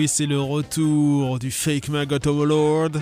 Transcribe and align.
Oui, 0.00 0.08
c'est 0.08 0.24
le 0.24 0.40
retour 0.40 1.38
du 1.38 1.50
fake 1.50 1.90
Maggot 1.90 2.26
Overlord. 2.26 2.92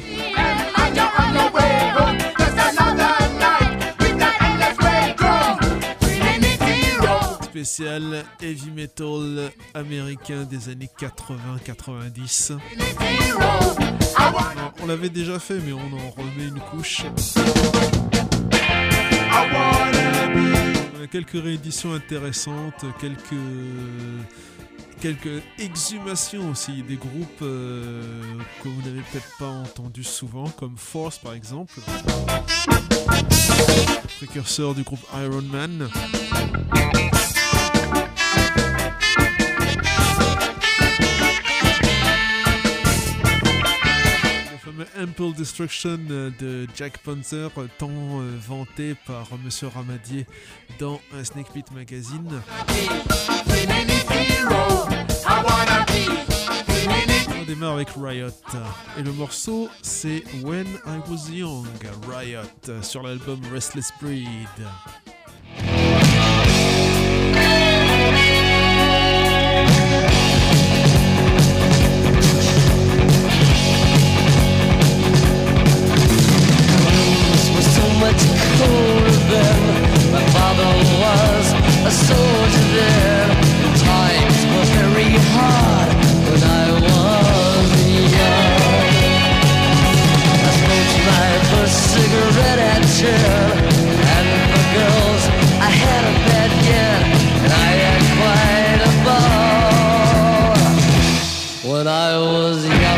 Spécial 7.45 8.25
heavy 8.43 8.73
metal 8.73 9.53
américain 9.75 10.43
des 10.43 10.71
années 10.71 10.91
80-90. 10.99 12.59
On 14.83 14.87
l'avait 14.89 15.09
déjà 15.09 15.39
fait, 15.39 15.61
mais 15.65 15.73
on 15.73 15.79
en 15.79 16.11
remet 16.11 16.49
une 16.49 16.59
couche. 16.59 17.05
Quelques 21.13 21.41
rééditions 21.41 21.95
intéressantes, 21.95 22.85
quelques 23.01 23.37
quelques 25.01 25.43
exhumations 25.59 26.51
aussi, 26.51 26.83
des 26.83 26.97
groupes 26.97 27.43
euh, 27.43 28.03
que 28.63 28.69
vous 28.69 28.83
n'avez 28.83 29.01
peut-être 29.13 29.31
pas 29.39 29.49
entendus 29.49 30.05
souvent, 30.05 30.49
comme 30.51 30.77
Force 30.77 31.19
par 31.19 31.35
exemple, 31.35 31.75
précurseur 34.19 34.75
du 34.75 34.83
groupe 34.83 35.05
Iron 35.15 35.43
Man. 35.43 35.89
Destruction 45.27 45.99
de 45.99 46.67
Jack 46.77 46.99
Panzer, 46.99 47.51
tant 47.77 47.91
euh, 47.91 48.37
vanté 48.41 48.95
par 49.05 49.27
Monsieur 49.45 49.67
Ramadier 49.67 50.27
dans 50.79 51.01
un 51.13 51.25
Snake 51.25 51.53
Pit 51.53 51.67
Magazine. 51.73 52.41
On 57.37 57.45
démarre 57.45 57.75
avec 57.75 57.89
Riot. 57.97 58.29
Et 58.97 59.03
le 59.03 59.13
morceau, 59.13 59.69
c'est 59.83 60.23
When 60.45 60.69
I 60.87 61.01
Was 61.11 61.29
Young, 61.33 61.67
Riot, 62.09 62.83
sur 62.83 63.03
l'album 63.03 63.41
Restless 63.53 63.91
Breed. 64.01 64.29
Much 78.01 78.23
colder 78.59 79.19
than 79.33 79.61
my 80.13 80.25
father 80.31 80.71
was 81.03 81.47
a 81.85 81.91
soldier 81.91 82.67
then. 82.79 83.27
Times 83.75 84.39
were 84.51 84.69
very 84.79 85.13
hard 85.35 85.91
when 86.27 86.43
I 86.43 86.65
was 86.87 87.69
young. 88.17 88.63
I 90.47 90.51
smoked 90.59 90.99
my 91.11 91.29
first 91.51 91.77
cigarette 91.93 92.61
at 92.73 92.83
ten, 92.99 93.51
and 94.15 94.29
for 94.51 94.65
girls 94.79 95.23
I 95.59 95.71
had 95.83 96.03
a 96.07 96.15
bad 96.27 96.51
yen, 96.69 97.01
and 97.45 97.53
I 97.53 97.71
had 97.83 98.03
quite 98.21 98.81
a 98.89 98.93
ball 99.07 100.57
when 101.73 101.87
I 101.89 102.11
was 102.19 102.59
young. 102.65 102.98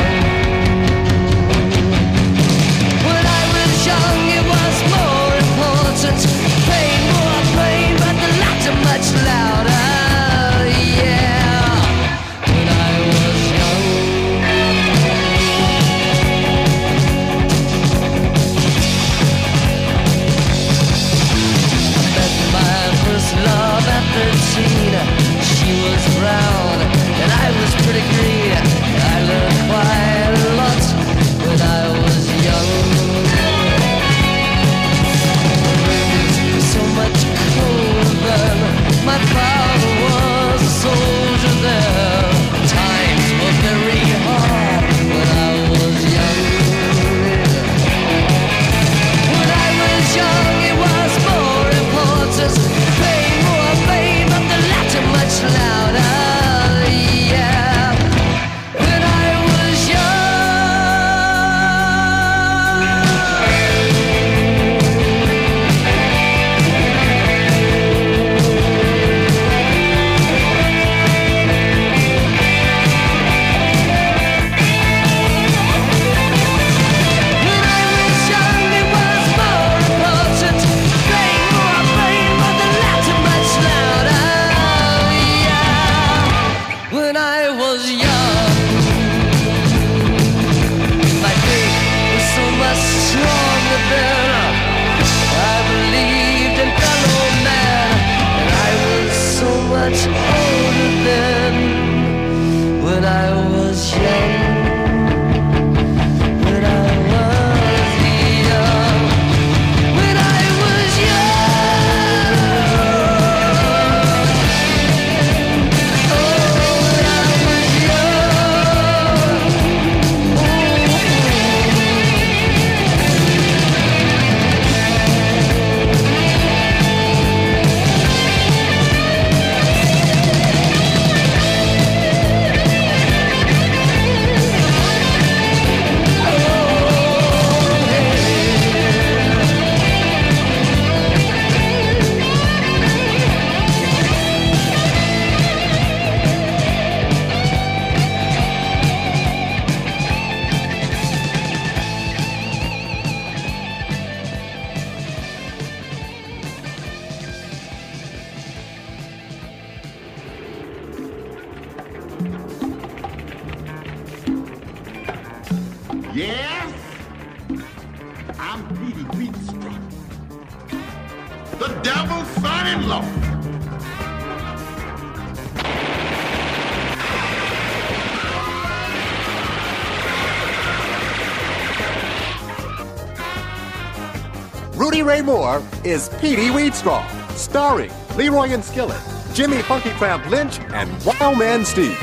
Rudy 184.80 185.02
Ray 185.02 185.20
Moore 185.20 185.62
is 185.84 186.08
Petey 186.22 186.48
Weedstraw, 186.48 187.04
starring 187.32 187.92
Leroy 188.16 188.48
and 188.48 188.64
Skillet, 188.64 188.98
Jimmy 189.34 189.60
Funky 189.60 189.90
Tramp 189.90 190.24
Lynch, 190.30 190.58
and 190.72 190.90
Wild 191.04 191.38
Man 191.38 191.66
Steve. 191.66 191.98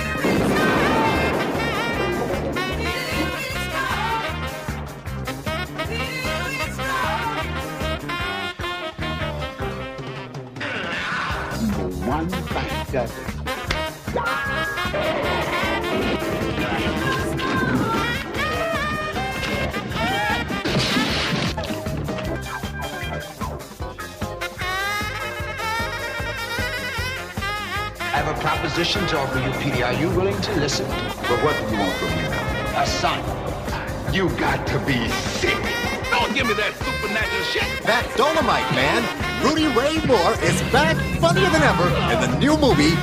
New 42.40 42.58
movie, 42.58 42.94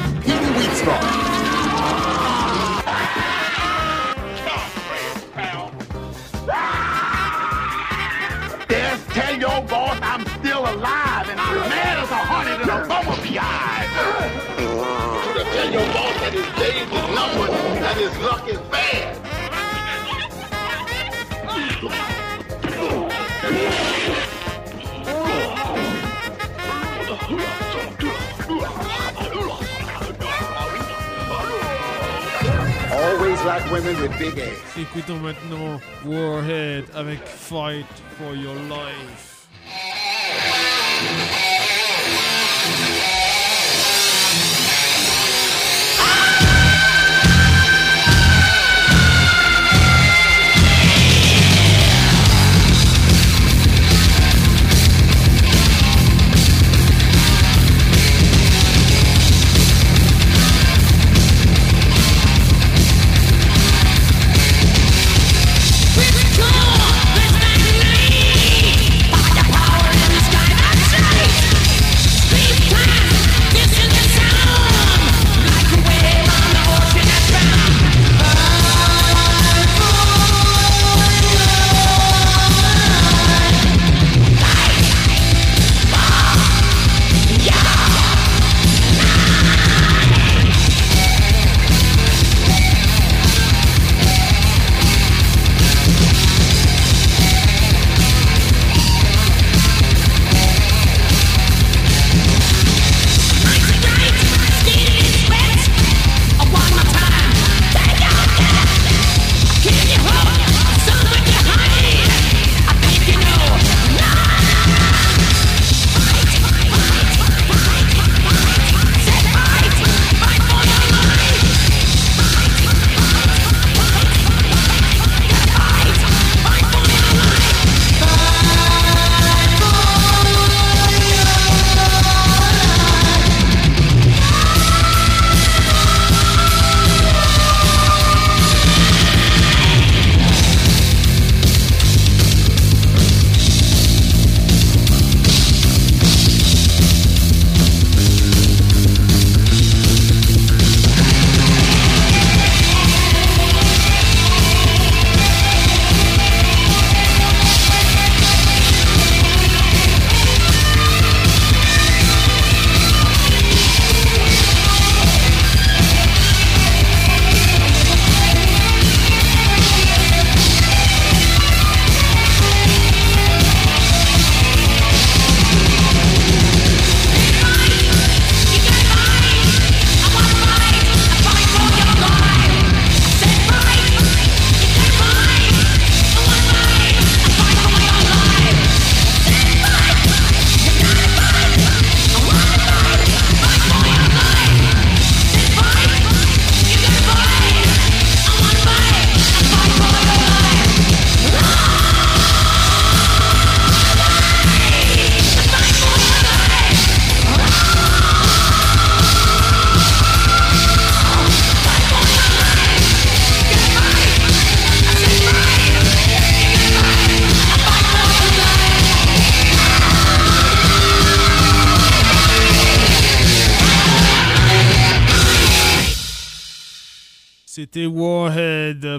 Like 33.44 33.70
women 33.70 34.00
with 34.00 34.19
big 34.19 34.38
ass. 34.38 34.76
Écoutons 34.79 35.20
maintenant 35.20 35.79
Warhead 36.06 36.85
avec 36.94 37.19
Fight 37.26 37.85
for 38.17 38.35
Your 38.35 38.55
Life. 38.70 39.33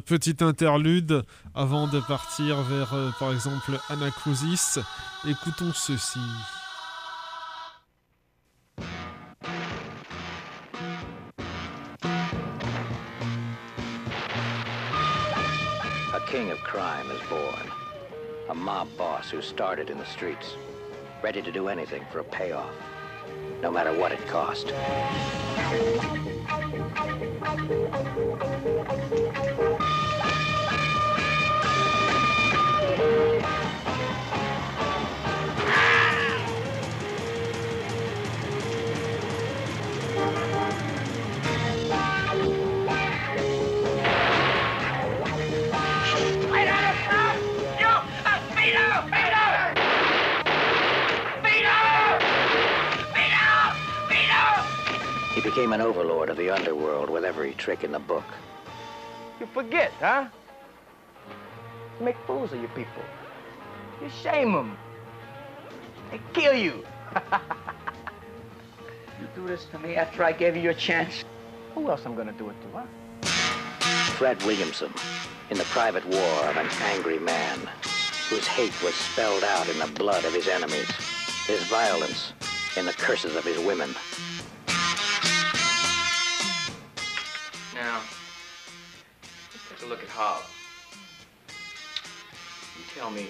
Warhead, 0.05 0.19
petit 0.19 0.43
interlude 0.43 1.23
avant 1.53 1.87
de 1.87 1.99
partir 1.99 2.61
vers, 2.63 2.93
euh, 2.93 3.11
par 3.19 3.31
exemple, 3.31 3.79
Anacrusis. 3.89 4.79
Écoutons 5.27 5.73
ceci. 5.73 6.19
A 16.13 16.19
king 16.27 16.51
of 16.51 16.59
crime 16.59 17.09
is 17.11 17.21
born. 17.29 17.71
A 18.49 18.53
mob 18.55 18.87
boss 18.97 19.29
who 19.31 19.41
started 19.41 19.89
in 19.89 19.97
the 19.97 20.05
streets, 20.05 20.55
ready 21.23 21.41
to 21.41 21.51
do 21.51 21.67
anything 21.67 22.03
for 22.11 22.19
a 22.19 22.23
payoff, 22.23 22.71
no 23.61 23.71
matter 23.71 23.91
what 23.91 24.11
it 24.11 24.25
cost. 24.27 24.71
Became 55.45 55.73
an 55.73 55.81
overlord 55.81 56.29
of 56.29 56.37
the 56.37 56.49
underworld 56.49 57.07
with 57.07 57.23
every 57.23 57.53
trick 57.53 57.83
in 57.83 57.91
the 57.91 57.99
book. 57.99 58.23
You 59.39 59.45
forget, 59.53 59.91
huh? 59.99 60.27
You 61.99 62.05
make 62.05 62.17
fools 62.25 62.51
of 62.51 62.59
your 62.59 62.69
people. 62.69 63.03
You 64.01 64.09
shame 64.23 64.53
them. 64.53 64.75
They 66.09 66.19
kill 66.33 66.55
you. 66.55 66.83
you 69.19 69.27
do 69.35 69.45
this 69.45 69.65
to 69.65 69.77
me 69.77 69.95
after 69.95 70.23
I 70.23 70.31
gave 70.31 70.55
you 70.55 70.63
your 70.63 70.73
chance. 70.73 71.23
Who 71.75 71.91
else 71.91 72.01
am 72.05 72.13
I'm 72.13 72.17
gonna 72.17 72.31
do 72.31 72.49
it 72.49 72.55
to, 72.63 72.67
huh? 72.79 72.85
Fred 74.17 74.41
Williamson, 74.45 74.91
in 75.51 75.59
the 75.59 75.63
private 75.65 76.05
war 76.07 76.45
of 76.45 76.57
an 76.57 76.67
angry 76.81 77.19
man, 77.19 77.59
whose 78.29 78.47
hate 78.47 78.73
was 78.83 78.95
spelled 78.95 79.43
out 79.43 79.69
in 79.69 79.77
the 79.77 79.87
blood 79.99 80.25
of 80.25 80.33
his 80.33 80.47
enemies, 80.47 80.89
his 81.45 81.61
violence 81.65 82.33
in 82.77 82.87
the 82.87 82.93
curses 82.93 83.35
of 83.35 83.43
his 83.43 83.59
women. 83.59 83.93
A 89.85 89.89
look 89.89 90.01
at 90.01 90.09
Hob. 90.09 90.43
You 92.77 92.83
tell 92.95 93.11
me, 93.11 93.27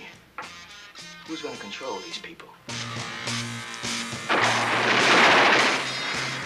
who's 1.28 1.42
gonna 1.42 1.58
control 1.58 1.98
these 2.00 2.18
people? 2.18 2.48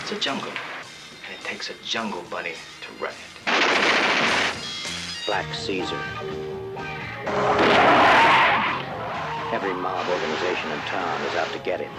It's 0.02 0.12
a 0.12 0.20
jungle, 0.20 0.50
and 0.50 1.34
it 1.38 1.46
takes 1.46 1.70
a 1.70 1.74
jungle 1.86 2.24
bunny 2.30 2.54
to 2.82 3.04
run 3.04 3.14
it. 3.14 3.18
Black 5.28 5.54
Caesar. 5.54 6.02
Every 9.54 9.74
mob 9.74 10.08
organization 10.10 10.72
in 10.72 10.80
town 10.88 11.22
is 11.22 11.36
out 11.36 11.52
to 11.52 11.60
get 11.60 11.82
him. 11.82 11.92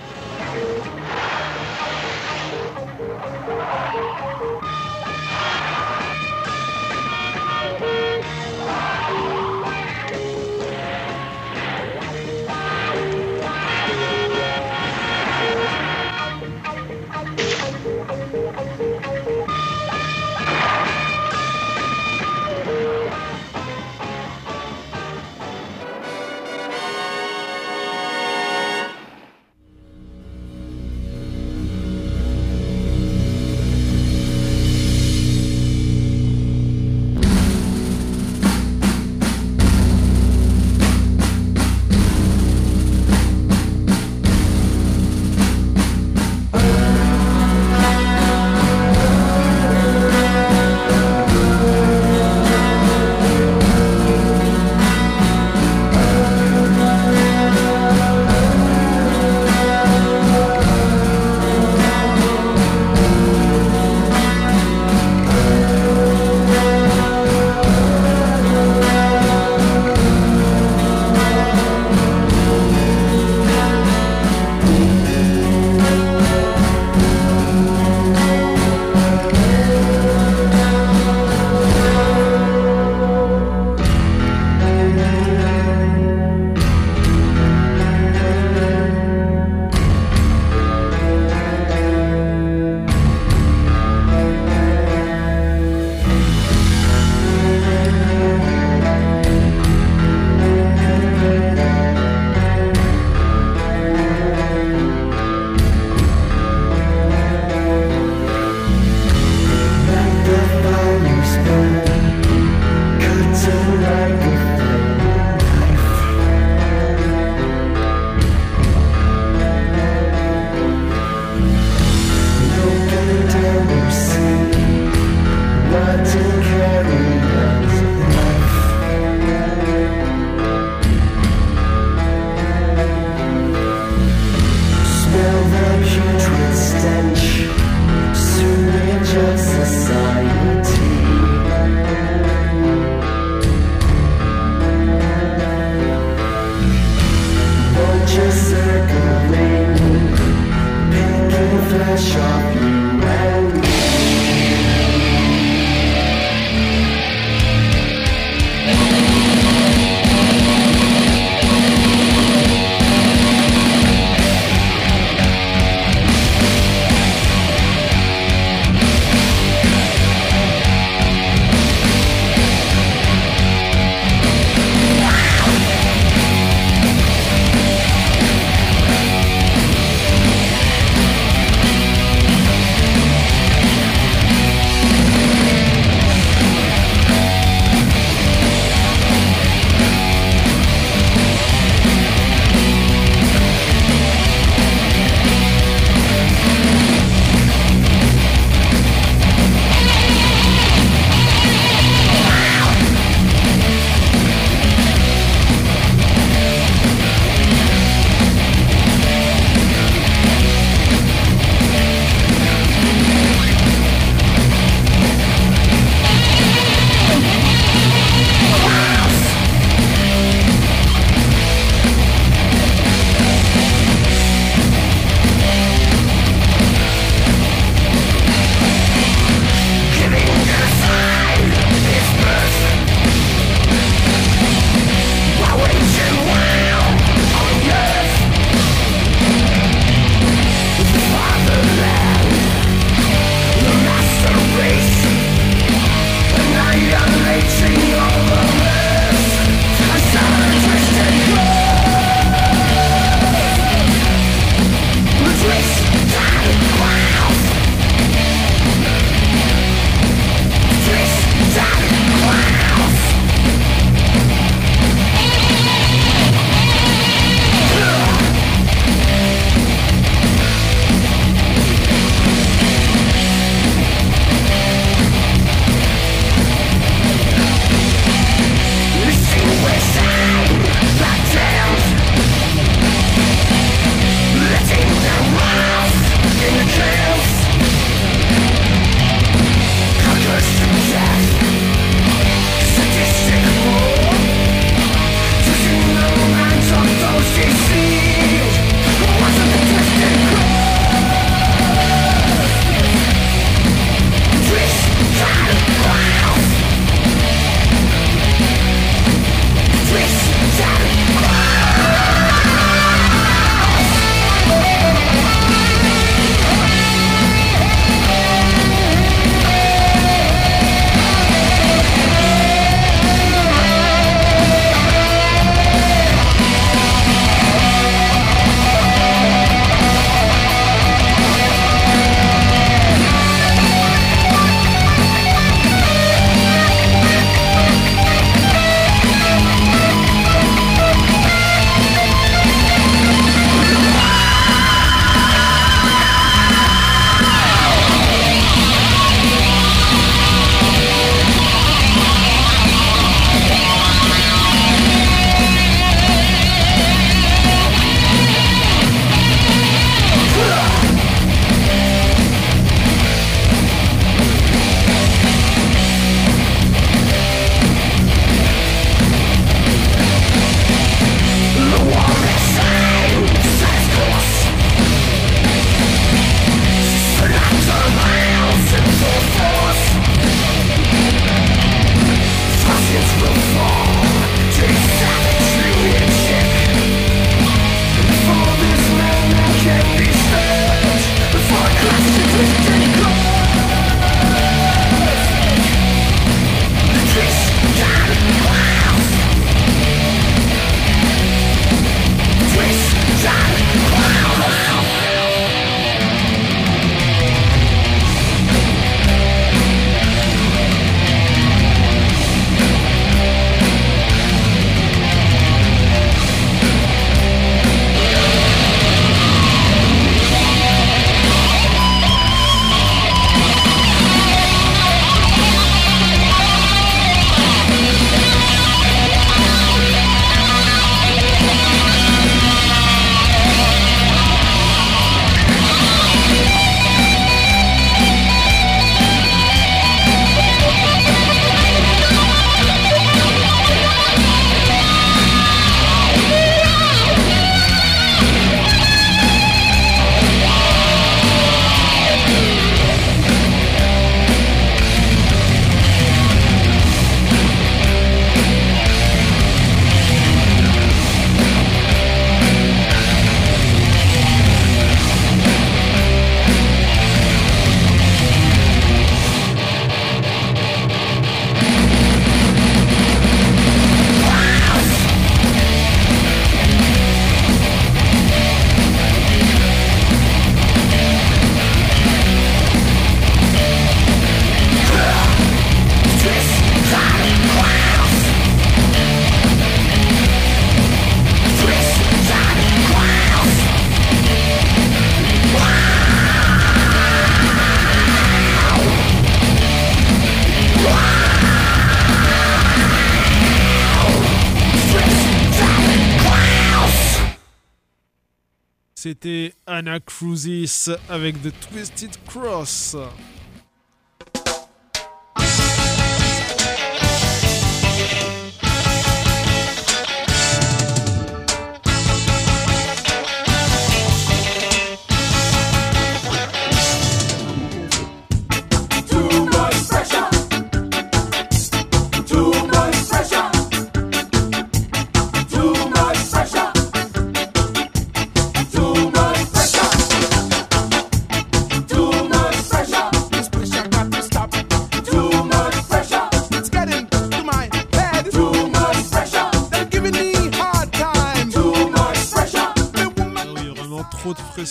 Cruzis 510.04 510.88
avec 511.08 511.42
The 511.42 511.52
Twisted 511.60 512.16
Cross. 512.26 512.96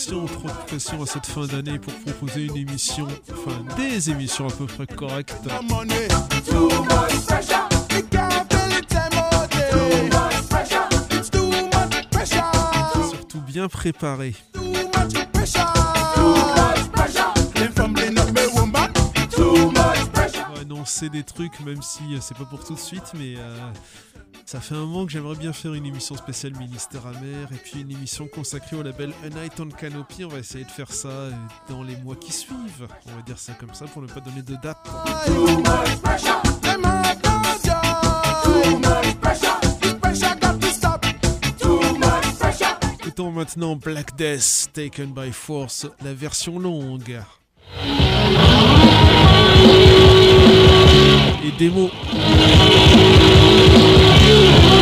Trop 0.08 0.48
de 0.48 0.66
pression 0.68 1.02
à 1.04 1.06
cette 1.06 1.26
fin 1.26 1.46
d'année 1.46 1.78
pour 1.80 1.94
proposer 1.94 2.46
une 2.46 2.56
émission, 2.56 3.08
enfin 3.32 3.52
des 3.76 4.10
émissions 4.10 4.48
à 4.48 4.52
peu 4.52 4.66
près 4.66 4.88
correctes. 4.88 5.36
Surtout 13.10 13.42
bien 13.42 13.68
préparé. 13.68 14.36
On 14.56 14.72
va 20.54 20.62
annoncer 20.62 21.10
des 21.10 21.24
trucs, 21.24 21.60
même 21.62 21.82
si 21.82 22.04
euh, 22.14 22.18
c'est 22.22 22.38
pas 22.38 22.46
pour 22.46 22.64
tout 22.64 22.74
de 22.74 22.80
suite, 22.80 23.12
mais 23.16 23.36
euh, 23.38 23.58
ça 24.52 24.60
fait 24.60 24.74
un 24.74 24.80
moment 24.80 25.06
que 25.06 25.12
j'aimerais 25.12 25.36
bien 25.36 25.54
faire 25.54 25.76
une 25.76 25.86
émission 25.86 26.16
spéciale 26.16 26.54
Ministère 26.58 27.06
amer 27.06 27.48
et 27.52 27.56
puis 27.56 27.82
une 27.82 27.92
émission 27.92 28.28
consacrée 28.28 28.76
au 28.76 28.82
label 28.82 29.14
A 29.24 29.30
Night 29.30 29.60
on 29.60 29.70
Canopy. 29.70 30.26
On 30.26 30.28
va 30.28 30.40
essayer 30.40 30.66
de 30.66 30.72
faire 30.72 30.92
ça 30.92 31.08
euh, 31.08 31.32
dans 31.70 31.84
les 31.84 31.96
mois 31.98 32.16
qui 32.16 32.32
suivent. 32.32 32.88
On 33.06 33.16
va 33.16 33.22
dire 33.22 33.38
ça 33.38 33.54
comme 33.54 33.76
ça 33.76 33.86
pour 33.86 34.02
ne 34.02 34.08
pas 34.08 34.22
donner 34.22 34.42
de 34.42 34.56
date. 34.56 34.80
Écoutons 43.04 43.32
maintenant 43.32 43.76
Black 43.76 44.16
Death 44.16 44.72
Taken 44.74 45.14
by 45.14 45.32
Force, 45.32 45.86
la 46.04 46.16
version 46.16 46.58
longue. 46.58 47.22
Et 51.46 51.52
démo. 51.60 51.92
you 54.30 54.79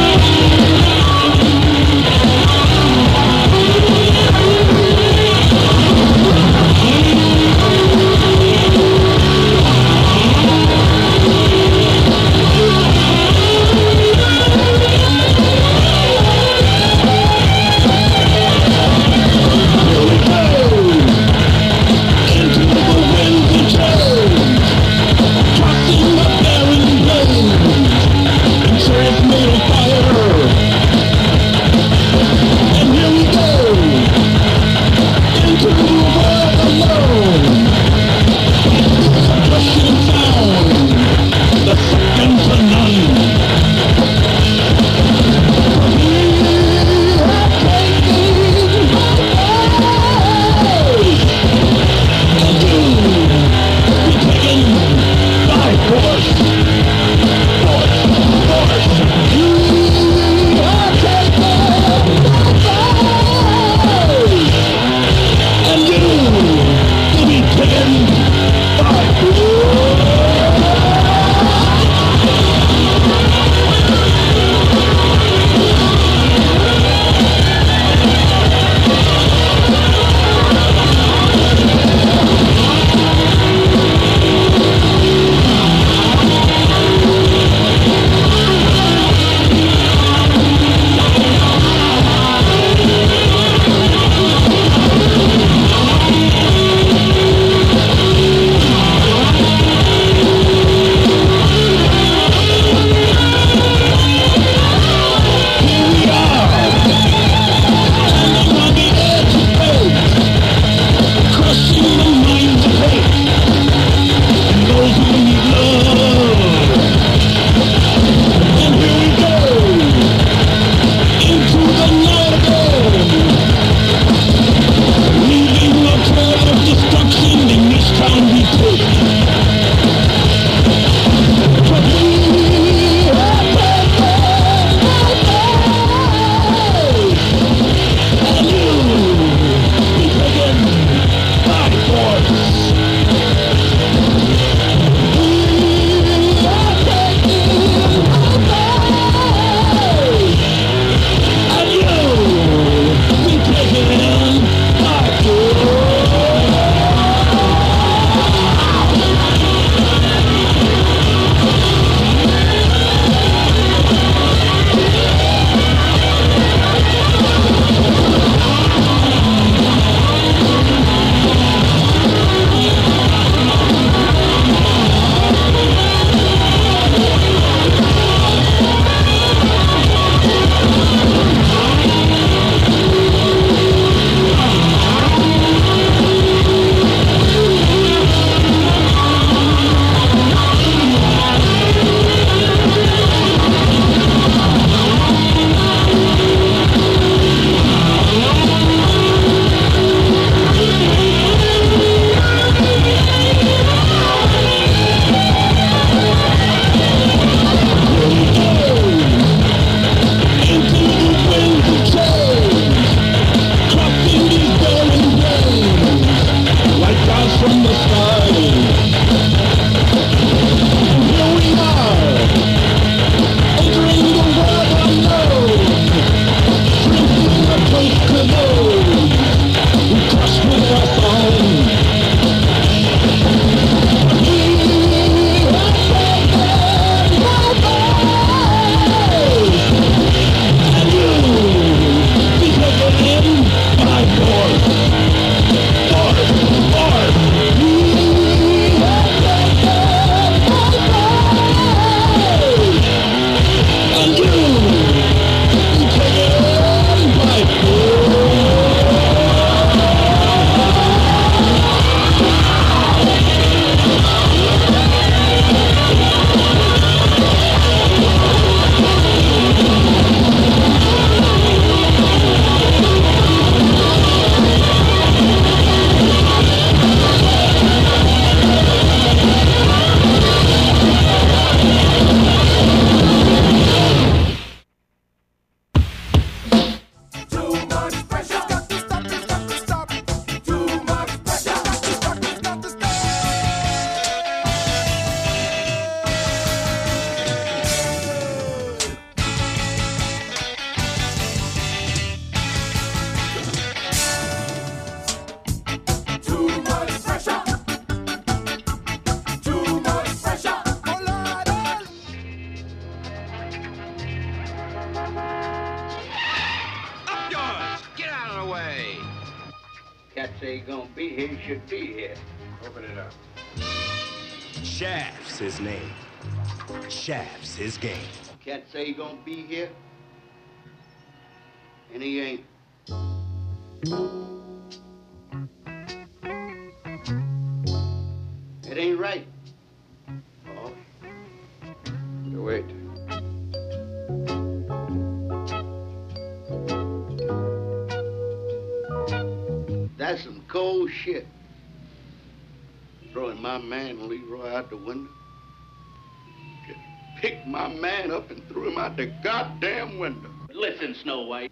my 357.67 357.73
man 357.75 358.11
up 358.11 358.29
and 358.31 358.45
threw 358.47 358.69
him 358.69 358.77
out 358.77 358.95
the 358.95 359.07
goddamn 359.23 359.99
window. 359.99 360.29
Listen, 360.53 360.95
Snow 360.95 361.23
White. 361.23 361.51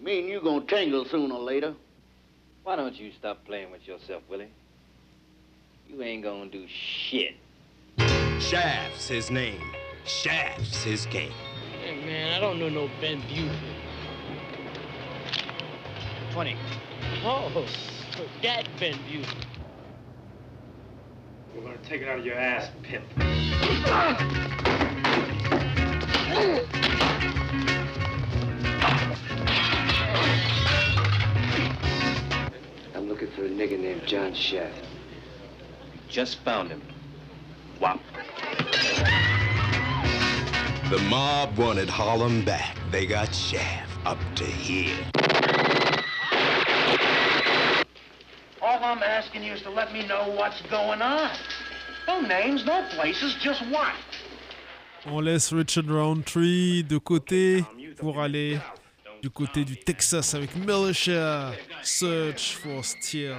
Me 0.00 0.20
and 0.20 0.28
you 0.28 0.40
gonna 0.40 0.64
tangle 0.66 1.04
sooner 1.04 1.34
or 1.34 1.40
later. 1.40 1.74
Why 2.64 2.76
don't 2.76 2.94
you 2.94 3.12
stop 3.18 3.44
playing 3.44 3.70
with 3.70 3.86
yourself, 3.86 4.22
Willie? 4.28 4.48
You 5.88 6.02
ain't 6.02 6.24
gonna 6.24 6.50
do 6.50 6.66
shit. 6.68 7.36
Shaft's 8.40 9.08
his 9.08 9.30
name. 9.30 9.60
Shaft's 10.04 10.82
his 10.82 11.06
game. 11.06 11.32
Hey, 11.82 12.04
man, 12.04 12.34
I 12.34 12.40
don't 12.40 12.58
know 12.58 12.68
no 12.68 12.90
Ben 13.00 13.22
Buford. 13.28 13.56
20. 16.32 16.56
Oh, 17.24 17.66
that 18.42 18.68
Ben 18.80 18.98
Buford. 19.08 19.46
We're 21.54 21.62
gonna 21.62 21.76
take 21.88 22.02
it 22.02 22.08
out 22.08 22.18
of 22.18 22.26
your 22.26 22.36
ass, 22.36 22.70
pimp. 22.82 23.33
I'm 32.94 33.08
looking 33.08 33.30
for 33.32 33.44
a 33.44 33.48
nigga 33.48 33.78
named 33.78 34.06
John 34.06 34.34
Shaft. 34.34 34.84
Just 36.08 36.38
found 36.40 36.70
him. 36.70 36.82
Wop. 37.80 38.00
The 40.90 40.98
mob 41.08 41.56
wanted 41.56 41.88
Harlem 41.88 42.44
back. 42.44 42.76
They 42.90 43.06
got 43.06 43.34
Shaft 43.34 43.90
up 44.04 44.18
to 44.36 44.44
here. 44.44 44.96
All 48.62 48.82
I'm 48.82 49.02
asking 49.02 49.44
you 49.44 49.52
is 49.52 49.62
to 49.62 49.70
let 49.70 49.92
me 49.92 50.06
know 50.06 50.34
what's 50.36 50.60
going 50.62 51.02
on. 51.02 51.30
No 52.06 52.20
names, 52.20 52.64
no 52.66 52.82
places, 52.94 53.34
just 53.42 53.62
what? 53.70 53.94
On 55.06 55.20
laisse 55.20 55.52
Richard 55.52 55.86
Roundtree 55.88 56.84
de 56.84 56.98
côté 56.98 57.64
pour 57.98 58.20
aller 58.20 58.58
du 59.22 59.30
côté 59.30 59.64
du 59.64 59.76
Texas 59.76 60.34
avec 60.34 60.54
Militia, 60.54 61.52
Search 61.82 62.56
for 62.62 62.84
Steel. 62.84 63.34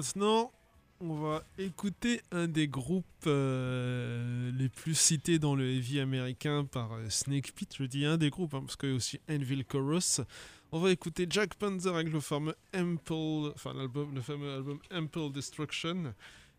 Maintenant, 0.00 0.50
on 1.00 1.12
va 1.12 1.44
écouter 1.58 2.22
un 2.32 2.48
des 2.48 2.68
groupes 2.68 3.04
euh, 3.26 4.50
les 4.52 4.70
plus 4.70 4.94
cités 4.94 5.38
dans 5.38 5.54
le 5.54 5.70
heavy 5.70 6.00
américain 6.00 6.64
par 6.64 6.94
euh, 6.94 7.10
Snake 7.10 7.52
Pit. 7.52 7.70
Je 7.78 7.84
dis 7.84 8.06
un 8.06 8.16
des 8.16 8.30
groupes, 8.30 8.54
hein, 8.54 8.62
parce 8.62 8.76
qu'il 8.76 8.88
y 8.88 8.92
a 8.92 8.94
aussi 8.96 9.20
Envil 9.28 9.62
Chorus. 9.66 10.22
On 10.72 10.80
va 10.80 10.90
écouter 10.90 11.26
Jack 11.28 11.54
Panzer 11.56 11.94
avec 11.94 12.10
le 12.10 12.20
fameux 12.20 12.54
Ample, 12.74 13.52
enfin 13.54 13.74
l'album, 13.74 14.14
le 14.14 14.22
fameux 14.22 14.50
album 14.54 14.78
Ample 14.90 15.32
Destruction, 15.32 16.14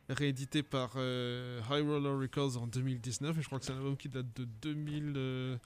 réédité 0.08 0.62
par 0.62 0.92
euh, 0.98 1.60
High 1.72 1.84
Roller 1.84 2.20
Records 2.20 2.62
en 2.62 2.68
2019. 2.68 3.40
Et 3.40 3.42
je 3.42 3.48
crois 3.48 3.58
que 3.58 3.66
c'est 3.66 3.72
un 3.72 3.78
album 3.78 3.98
qui 3.98 4.08
date 4.08 4.28
de 4.36 4.46
2000, 4.62 5.14
euh, 5.18 5.58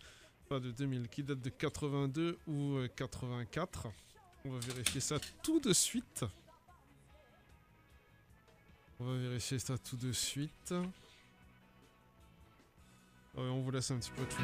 pas 0.48 0.62
de 0.62 0.72
2000, 0.72 1.10
qui 1.10 1.24
date 1.24 1.42
de 1.42 1.50
82 1.50 2.38
ou 2.48 2.78
euh, 2.78 2.88
84. 2.96 3.88
On 4.46 4.52
va 4.52 4.60
vérifier 4.60 5.02
ça 5.02 5.18
tout 5.44 5.60
de 5.60 5.74
suite. 5.74 6.24
On 9.00 9.06
va 9.06 9.18
vérifier 9.18 9.60
ça 9.60 9.78
tout 9.78 9.98
de 9.98 10.12
suite. 10.12 10.74
Ouais, 13.36 13.44
on 13.52 13.62
vous 13.62 13.72
laisse 13.72 13.92
un 13.92 13.98
petit 13.98 14.12
peu 14.12 14.26
de. 14.26 14.36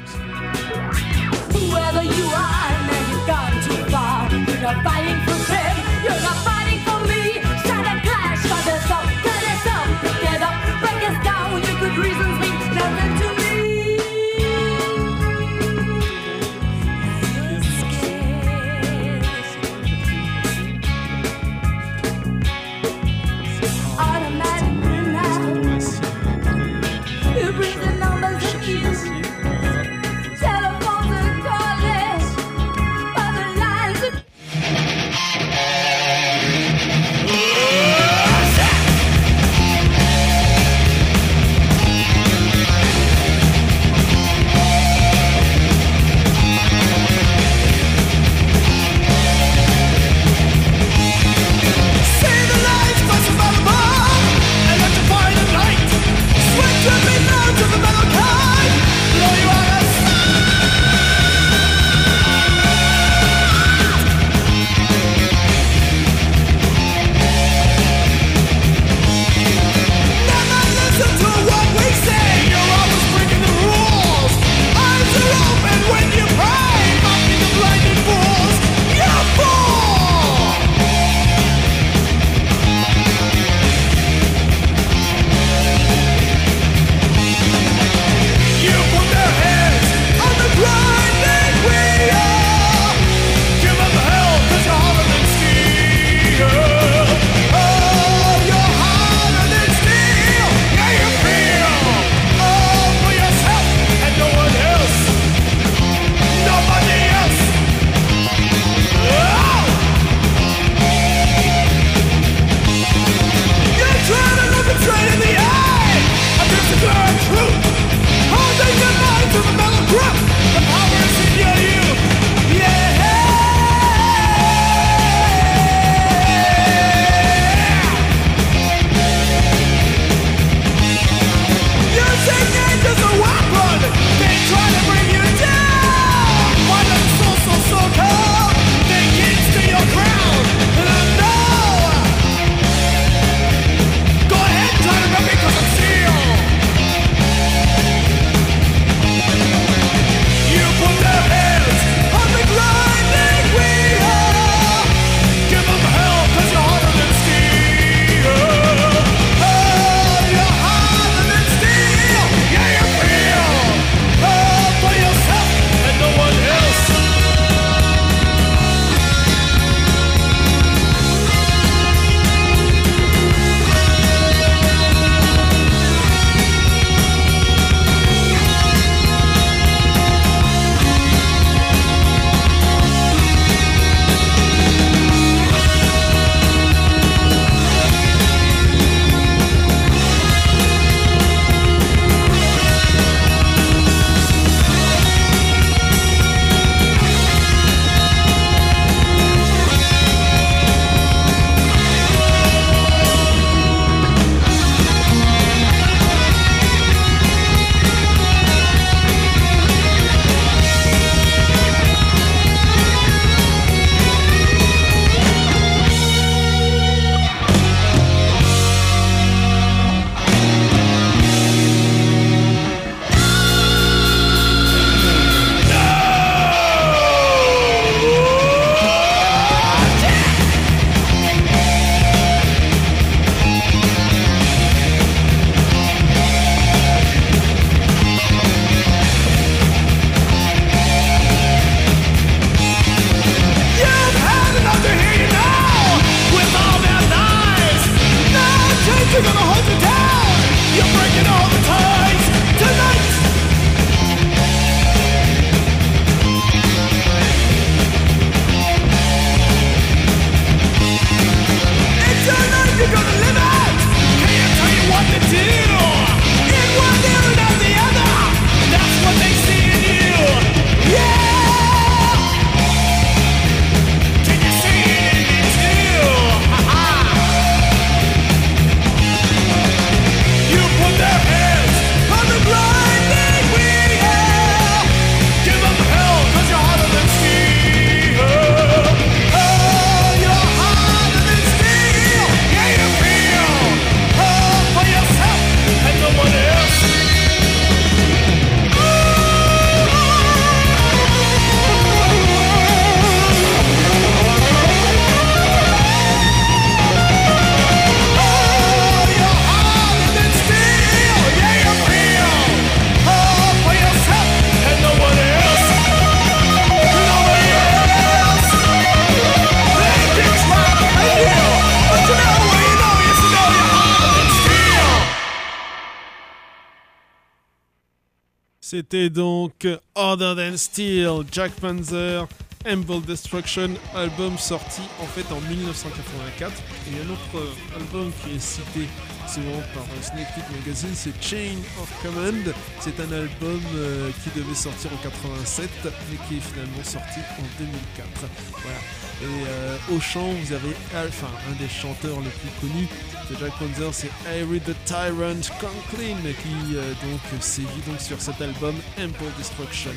C'était 328.72 329.10
donc 329.10 329.68
Other 329.94 330.34
Than 330.34 330.56
Steel, 330.56 331.24
Jack 331.30 331.52
Panzer, 331.60 332.26
Humble 332.64 333.02
Destruction, 333.02 333.68
album 333.94 334.38
sorti 334.38 334.80
en 334.98 335.04
fait 335.04 335.30
en 335.30 335.42
1984. 335.42 336.50
Et 336.88 337.06
un 337.06 337.12
autre 337.12 337.20
euh, 337.36 337.76
album 337.76 338.10
qui 338.24 338.34
est 338.34 338.38
cité 338.38 338.88
souvent 339.28 339.60
par 339.74 339.82
euh, 339.82 340.00
Snake 340.00 340.26
Pit 340.34 340.44
Magazine, 340.58 340.94
c'est 340.94 341.12
Chain 341.22 341.58
of 341.82 342.02
Command. 342.02 342.54
C'est 342.80 342.98
un 342.98 343.12
album 343.12 343.60
euh, 343.74 344.10
qui 344.24 344.30
devait 344.40 344.54
sortir 344.54 344.90
en 344.90 345.02
87, 345.02 345.68
mais 345.84 346.16
qui 346.26 346.38
est 346.38 346.40
finalement 346.40 346.82
sorti 346.82 347.20
en 347.20 347.62
2004. 347.62 348.08
Voilà. 348.52 348.78
Et 349.22 349.46
euh, 349.48 349.76
au 349.94 350.00
chant, 350.00 350.32
vous 350.32 350.52
avez 350.52 350.74
enfin, 350.94 351.30
un 351.48 351.62
des 351.62 351.68
chanteurs 351.68 352.20
les 352.20 352.30
plus 352.30 352.50
connus 352.60 352.88
de 353.30 353.36
Jack 353.38 353.52
Panzer, 353.58 353.92
c'est 353.92 354.10
Harry 354.26 354.60
the 354.60 354.74
Tyrant 354.84 355.40
Conklin, 355.60 356.18
qui 356.42 356.76
euh, 356.76 356.92
donc 357.02 357.42
sévit 357.42 357.68
donc 357.86 358.00
sur 358.00 358.20
cet 358.20 358.40
album 358.40 358.74
Ample 358.98 359.30
Destruction. 359.38 359.92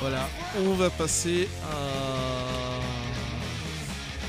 Voilà, 0.00 0.28
on 0.64 0.74
va 0.74 0.90
passer 0.90 1.48
à 1.64 2.68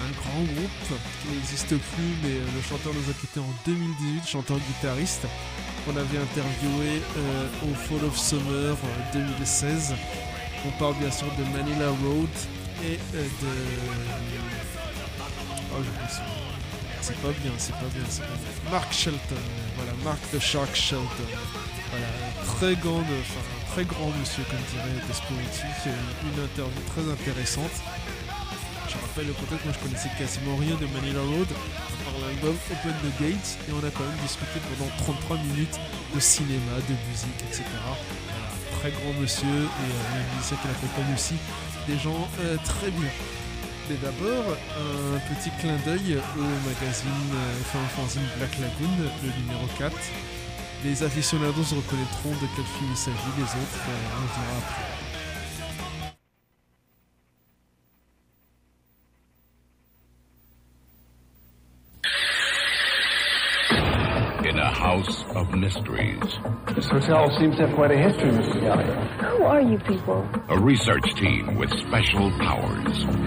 un 0.10 0.12
grand 0.12 0.44
groupe 0.54 1.00
qui 1.22 1.34
n'existe 1.34 1.70
plus, 1.70 2.14
mais 2.24 2.36
euh, 2.36 2.46
le 2.56 2.62
chanteur 2.62 2.94
nous 2.94 3.10
a 3.10 3.14
quitté 3.14 3.40
en 3.40 3.54
2018, 3.66 4.28
chanteur-guitariste, 4.28 5.28
qu'on 5.86 5.96
avait 5.96 6.18
interviewé 6.18 7.02
euh, 7.18 7.48
au 7.70 7.76
Fall 7.76 8.06
of 8.08 8.18
Summer 8.18 8.76
euh, 8.76 9.14
2016. 9.14 9.94
On 10.66 10.72
parle 10.80 10.96
bien 10.96 11.12
sûr 11.12 11.28
de 11.38 11.44
Manila 11.58 11.90
Road 11.90 12.30
et 12.84 13.00
euh, 13.16 13.24
de. 13.24 13.52
Oh. 15.72 15.84
C'est 17.02 17.16
pas 17.22 17.32
bien, 17.42 17.52
c'est 17.58 17.74
pas 17.74 17.90
bien, 17.94 18.04
c'est 18.10 18.22
pas 18.22 18.28
bien. 18.28 18.72
Mark 18.72 18.92
Shelton, 18.94 19.44
voilà, 19.78 19.94
Mark 20.04 20.20
the 20.32 20.40
Shark 20.40 20.76
Shelton. 20.76 21.30
Voilà, 21.90 22.06
très 22.46 22.76
grande, 22.76 23.06
enfin, 23.22 23.42
très 23.72 23.86
grand 23.86 24.12
monsieur, 24.20 24.44
comme 24.50 24.60
dirait 24.70 25.02
Despoetti, 25.08 25.66
fait 25.82 25.90
une 25.90 26.44
interview 26.44 26.82
très 26.94 27.06
intéressante. 27.10 27.72
Je 28.90 28.98
rappelle 28.98 29.28
le 29.28 29.34
contexte, 29.34 29.66
moi 29.66 29.74
je 29.74 29.82
connaissais 29.86 30.12
quasiment 30.18 30.56
rien 30.58 30.76
de 30.76 30.86
Manila 30.94 31.22
Road, 31.22 31.48
à 31.50 32.04
part 32.04 32.20
l'album 32.22 32.58
Open 32.70 32.96
the 33.06 33.12
Gates, 33.22 33.58
et 33.66 33.72
on 33.72 33.82
a 33.86 33.92
quand 33.92 34.06
même 34.06 34.22
discuté 34.22 34.60
pendant 34.70 34.90
33 34.98 35.38
minutes 35.50 35.80
de 36.14 36.20
cinéma, 36.20 36.78
de 36.90 36.96
musique, 37.10 37.40
etc. 37.48 37.64
Voilà, 37.74 38.50
très 38.82 38.92
grand 38.92 39.14
monsieur, 39.22 39.46
et 39.48 39.90
euh, 39.90 40.36
musicien 40.36 40.58
qu'il 40.58 40.70
accompagne 40.70 41.14
aussi, 41.14 41.38
des 41.90 41.98
gens 41.98 42.28
euh, 42.42 42.58
très 42.64 42.92
bien. 42.92 43.10
Mais 43.90 43.98
d'abord, 44.04 44.46
un 44.78 45.20
petit 45.34 45.50
clin 45.60 45.76
d'œil 45.86 46.18
au 46.38 46.70
magazine, 46.70 47.32
euh, 47.34 47.62
enfin 47.62 48.06
Black 48.38 48.52
Lagoon, 48.60 49.10
le 49.24 49.32
numéro 49.42 49.66
4. 49.80 49.96
Les 50.86 51.04
aficionados 51.04 51.76
reconnaîtront 51.76 52.30
de 52.30 52.48
quel 52.56 52.66
film 52.66 52.90
il 52.92 52.98
s'agit, 52.98 53.34
les 53.38 53.44
autres, 53.44 53.84
euh, 53.90 54.18
on 54.18 54.26
dira 54.26 54.58
après. 54.60 54.99
House 64.84 65.26
of 65.36 65.54
mysteries, 65.54 66.24
This 66.74 66.88
hotel 66.88 67.30
seems 67.38 67.58
to 67.58 67.68
have 67.68 67.76
quite 67.76 67.92
a 67.92 67.98
history, 67.98 68.32
Mr. 68.32 68.62
Gallagher. 68.62 68.96
Who 69.28 69.44
are 69.44 69.60
you 69.62 69.78
people? 69.80 70.26
a 70.48 70.58
research 70.58 71.04
team 71.16 71.56
with 71.56 71.70
special 71.88 72.32
powers 72.40 73.06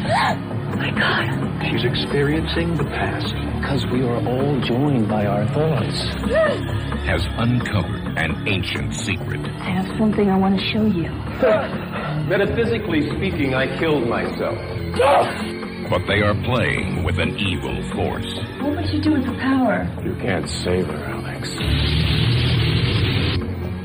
My 0.80 0.90
God. 0.96 1.62
She's 1.70 1.84
experiencing 1.84 2.74
the 2.76 2.84
past 2.84 3.34
because 3.61 3.84
we 3.92 4.03
are 4.03 4.16
all 4.26 4.61
joined 4.62 5.09
by 5.09 5.26
our 5.26 5.46
thoughts. 5.48 5.98
has 7.05 7.22
uncovered 7.36 8.16
an 8.16 8.48
ancient 8.48 8.94
secret. 8.94 9.40
I 9.44 9.70
have 9.70 9.98
something 9.98 10.30
I 10.30 10.38
want 10.38 10.59
to 10.59 10.64
show 10.72 10.86
you. 10.86 11.11
Metaphysically 12.28 13.11
speaking, 13.16 13.55
I 13.55 13.66
killed 13.78 14.09
myself. 14.09 14.59
But 15.90 16.07
they 16.07 16.22
are 16.22 16.34
playing 16.44 17.05
with 17.05 17.18
an 17.18 17.36
evil 17.38 17.82
force. 17.92 18.32
What 18.61 18.76
would 18.76 18.88
you 18.88 19.00
do 19.03 19.12
with 19.12 19.26
the 19.26 19.34
power? 19.34 19.86
You 20.03 20.14
can't 20.14 20.48
save 20.48 20.86
her, 20.86 20.96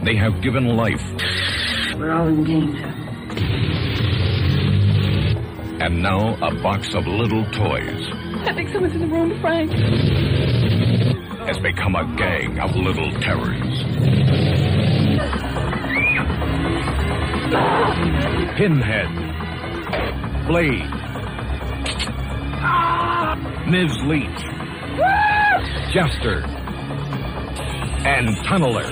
They 0.04 0.16
have 0.16 0.42
given 0.42 0.76
life 0.78 1.02
We're 1.98 2.12
all 2.12 2.28
in 2.28 2.44
danger. 2.44 2.86
and 5.80 6.02
now 6.02 6.36
a 6.42 6.54
box 6.62 6.94
of 6.96 7.06
little 7.08 7.44
toys 7.52 8.08
I 8.48 8.54
think 8.54 8.70
someone's 8.72 8.96
in 8.96 9.02
the 9.02 9.08
room, 9.08 9.40
Frank. 9.42 9.72
has 11.48 11.58
become 11.60 11.96
a 11.96 12.06
gang 12.16 12.60
of 12.60 12.76
little 12.76 13.12
terrors. 13.20 13.84
Pinhead, 18.58 19.08
Blade, 20.48 20.90
Ms. 23.70 23.92
Leach, 24.06 24.44
ah! 25.00 25.90
Jester, 25.94 26.42
and 28.08 28.30
Tunneler. 28.38 28.88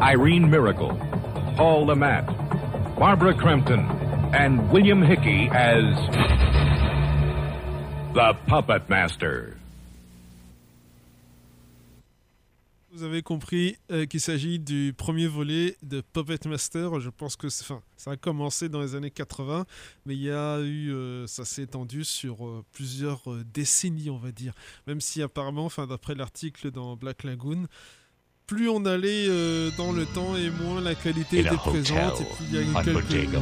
Irene 0.00 0.48
Miracle, 0.48 0.96
Paul 1.56 1.86
Lamont, 1.86 2.26
Barbara 2.98 3.34
Crampton, 3.34 3.80
and 4.32 4.70
William 4.72 5.02
Hickey 5.02 5.50
as 5.52 5.84
the 8.14 8.34
Puppet 8.46 8.88
Master. 8.88 9.57
Vous 12.98 13.04
avez 13.04 13.22
compris 13.22 13.76
euh, 13.92 14.06
qu'il 14.06 14.20
s'agit 14.20 14.58
du 14.58 14.92
premier 14.92 15.28
volet 15.28 15.76
de 15.84 16.00
Puppet 16.00 16.48
Master. 16.48 16.98
Je 16.98 17.10
pense 17.10 17.36
que 17.36 17.46
enfin, 17.46 17.80
ça 17.96 18.10
a 18.10 18.16
commencé 18.16 18.68
dans 18.68 18.80
les 18.80 18.96
années 18.96 19.12
80, 19.12 19.66
mais 20.04 20.16
il 20.16 20.22
y 20.22 20.32
a 20.32 20.58
eu, 20.58 20.90
euh, 20.90 21.24
ça 21.28 21.44
s'est 21.44 21.62
étendu 21.62 22.02
sur 22.02 22.44
euh, 22.44 22.64
plusieurs 22.72 23.22
décennies, 23.54 24.10
on 24.10 24.18
va 24.18 24.32
dire. 24.32 24.52
Même 24.88 25.00
si 25.00 25.22
apparemment, 25.22 25.64
enfin, 25.64 25.86
d'après 25.86 26.16
l'article 26.16 26.72
dans 26.72 26.96
Black 26.96 27.22
Lagoon, 27.22 27.68
plus 28.48 28.68
on 28.68 28.84
allait 28.84 29.28
dans 29.76 29.92
le 29.92 30.04
temps 30.04 30.36
et 30.36 30.50
moins 30.50 30.80
la 30.80 30.96
qualité 30.96 31.38
était 31.38 31.56
présente, 31.56 32.20
et 32.20 32.24
puis 32.24 32.44
il 32.48 32.54
y 32.54 32.58
a 32.58 32.62
eu 32.62 32.84
quelques 32.84 33.38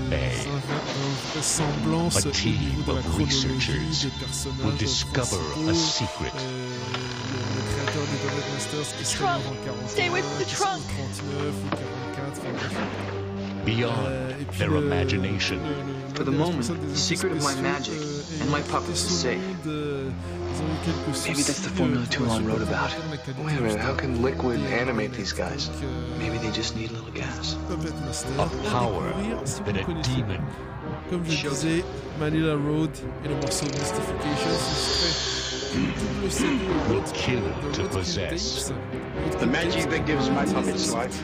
semblances 1.41 2.27
au 2.27 2.31
niveau 2.31 2.93
de 2.93 2.97
la 2.97 3.03
chronologie 3.03 4.03
des 4.03 4.11
personnages 4.21 5.07
principaux. 5.07 6.25
Masters 8.57 8.89
qui 8.97 9.05
serait 9.05 9.25
Trump, 9.25 9.45
mort 9.45 9.53
en 9.53 9.65
41, 9.85 9.89
stay 9.89 10.09
away 10.09 10.23
from 10.23 10.37
the 10.41 10.45
qui 10.49 10.55
serait 10.57 10.65
trunk. 10.65 10.83
en 10.97 11.09
39 11.13 11.53
ou 11.53 11.69
44, 11.77 12.41
enfin 12.41 12.53
bref. 12.57 12.73
Beyond 13.67 13.91
Euh, 14.07 14.31
et 14.41 14.45
puis 14.45 14.59
their 14.59 14.71
le- 14.71 14.87
imagination. 14.87 15.57
le- 15.57 15.61
le- 15.61 16.15
For 16.17 16.25
the 16.25 16.31
le 16.31 16.39
moment, 16.39 16.57
responsable 16.57 16.81
des 16.81 16.87
the 16.87 16.91
effets 16.97 17.17
secret 17.17 17.29
of 17.29 17.37
my 17.37 17.43
spéciaux, 17.43 17.63
magic 17.63 17.93
euh, 18.01 18.41
and 18.41 18.49
my 18.49 18.61
est 18.61 18.71
puppets 18.71 18.95
is 18.97 19.03
côté 19.05 19.13
safe. 19.13 19.37
solide, 19.37 19.67
euh, 19.67 20.09
ils 20.09 20.57
ont 20.57 20.71
eu 20.73 20.79
quelques 20.87 21.13
Maybe 21.27 21.43
that's 21.45 21.61
the 21.61 21.69
soucis, 21.69 21.77
formula 21.77 22.01
euh, 22.01 22.07
Toulon 22.09 22.27
pour 22.27 22.37
wrote 22.37 22.61
supporter 22.65 22.73
about. 22.73 22.95
la 23.11 23.17
qualité 23.19 23.43
Wait 23.45 23.53
a 23.53 23.61
minute, 23.61 23.77
how 23.85 23.93
can 23.93 24.09
justement 24.09 24.27
liquid 24.27 24.57
des 24.57 24.73
animate 24.73 24.97
marionnettes. 24.97 25.17
these 25.21 25.35
guys? 25.37 25.63
Donc, 25.69 25.83
euh, 25.85 26.17
Maybe 26.23 26.37
they 26.41 26.53
just 26.57 26.73
need 26.79 26.89
a 26.89 26.95
little 26.97 27.13
gas. 27.13 27.59
Puppet 27.69 27.93
Master, 28.07 28.33
A 28.39 28.43
on 28.43 28.47
va 28.47 28.71
power 28.73 29.05
découvrir, 29.13 29.37
si 29.45 29.61
vous 29.61 29.73
that 29.73 29.77
a 29.77 29.85
connaissez 29.85 30.17
demon 30.25 30.41
comme 31.11 31.25
je 31.27 31.37
Show 31.37 31.51
disais, 31.51 31.85
Manila 32.19 32.55
Road 32.55 32.95
et 33.25 33.29
le 33.29 33.35
morceau 33.37 33.67
Mystification, 33.67 34.57
ce 35.77 35.83
serait 35.83 35.85
une 35.85 35.93
double 36.21 36.31
CD 36.31 36.67
will 36.89 37.03
kill 37.13 37.43
to 37.73 37.85
possess. 37.89 38.73
The 39.39 39.47
magic 39.47 39.91
that 39.91 40.07
gives 40.07 40.31
my 40.31 40.47
puppets 40.47 40.93
life 40.93 41.21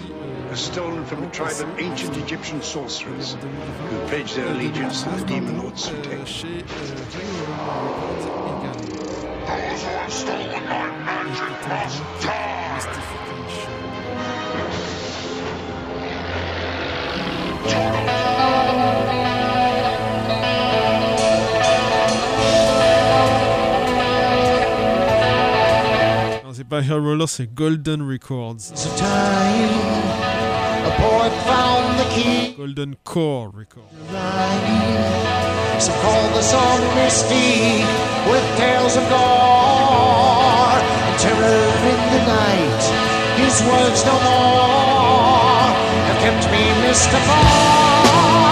was 0.50 0.60
stolen 0.60 1.04
from 1.04 1.22
a 1.24 1.30
tribe 1.30 1.60
of 1.60 1.78
ancient 1.78 2.16
Egyptian 2.16 2.62
sorcerers 2.62 3.36
who 3.90 3.98
pledged 4.08 4.36
their 4.36 4.48
allegiance 4.48 5.02
to 5.04 5.10
the 5.10 5.24
2019, 5.24 5.26
demon 5.26 5.54
pardon, 5.54 5.62
lord 5.62 5.76
Sutek. 5.76 6.26
Pas 26.72 26.80
Hair 26.80 27.02
Roller, 27.02 27.28
c'est 27.28 27.54
Golden 27.54 28.00
Records. 28.00 28.72
A 28.72 28.88
boy 30.96 31.28
found 31.44 31.98
the 31.98 32.04
key. 32.14 32.54
Golden 32.56 32.96
Core 33.04 33.50
Records. 33.52 33.92
So 35.78 35.92
call 36.00 36.30
the 36.30 36.40
song 36.40 36.80
Misty 36.94 37.84
with 38.24 38.56
tales 38.56 38.96
of 38.96 39.06
gore 39.10 40.80
and 40.80 41.18
terror 41.20 41.68
in 41.92 42.00
the 42.14 42.22
night. 42.24 42.82
His 43.36 43.60
words 43.68 44.02
no 44.06 44.14
more 44.24 45.68
have 46.08 46.18
kept 46.24 46.50
me 46.50 46.62
mystified. 46.88 48.51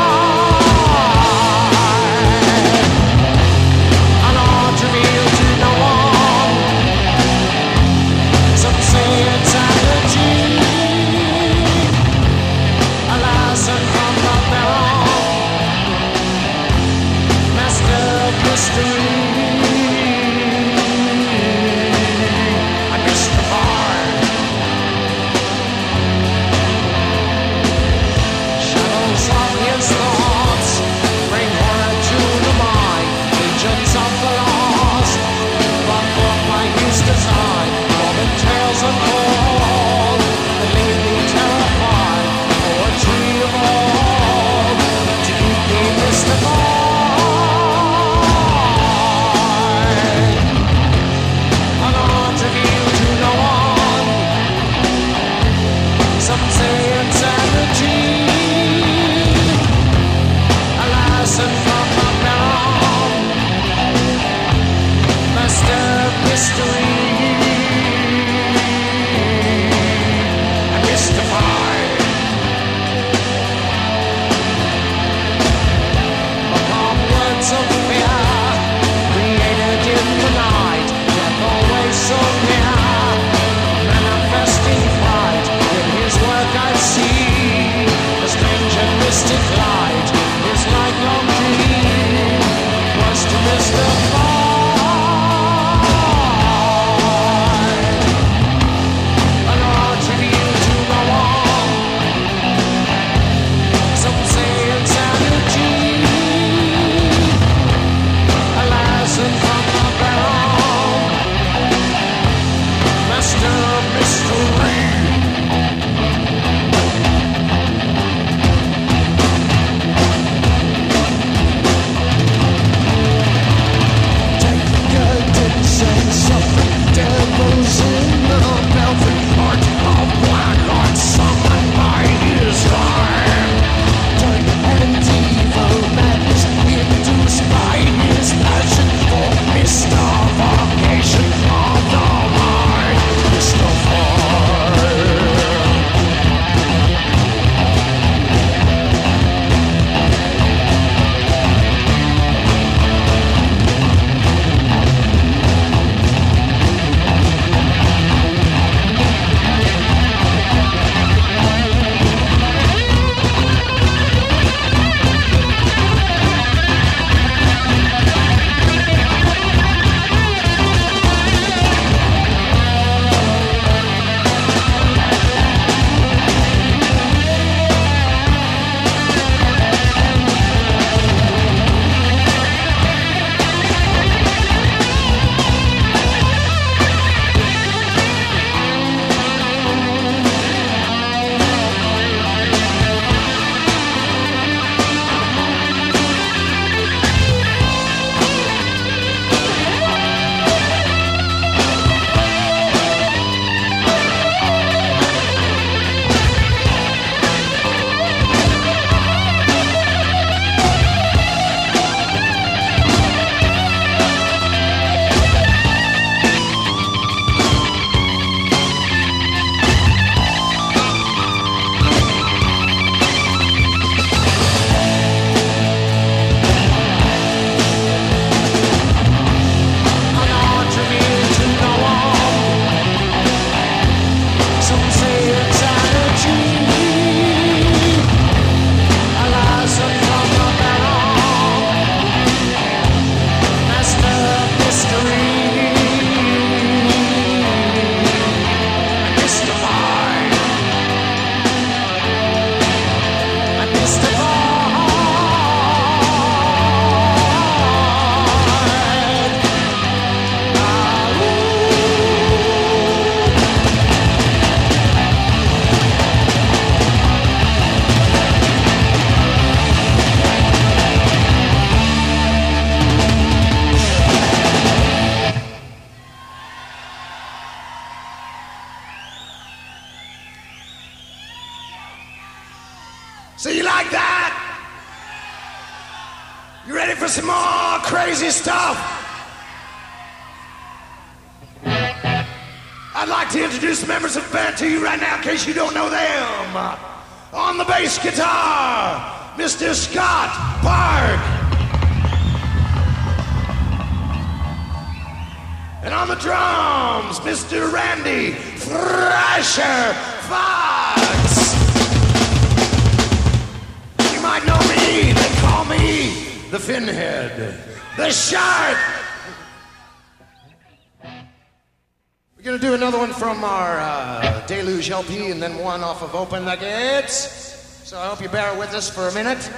Rouge 324.81 324.91
LP 324.93 325.31
and 325.31 325.43
then 325.43 325.59
one 325.59 325.83
off 325.83 326.03
of 326.03 326.15
Open 326.15 326.47
Nuggets. 326.47 327.85
So 327.85 327.99
I 327.99 328.09
hope 328.09 328.23
you 328.23 328.31
bear 328.31 328.59
with 328.59 328.73
us 328.73 328.89
for 328.89 329.09
a 329.09 329.13
minute. 329.13 329.51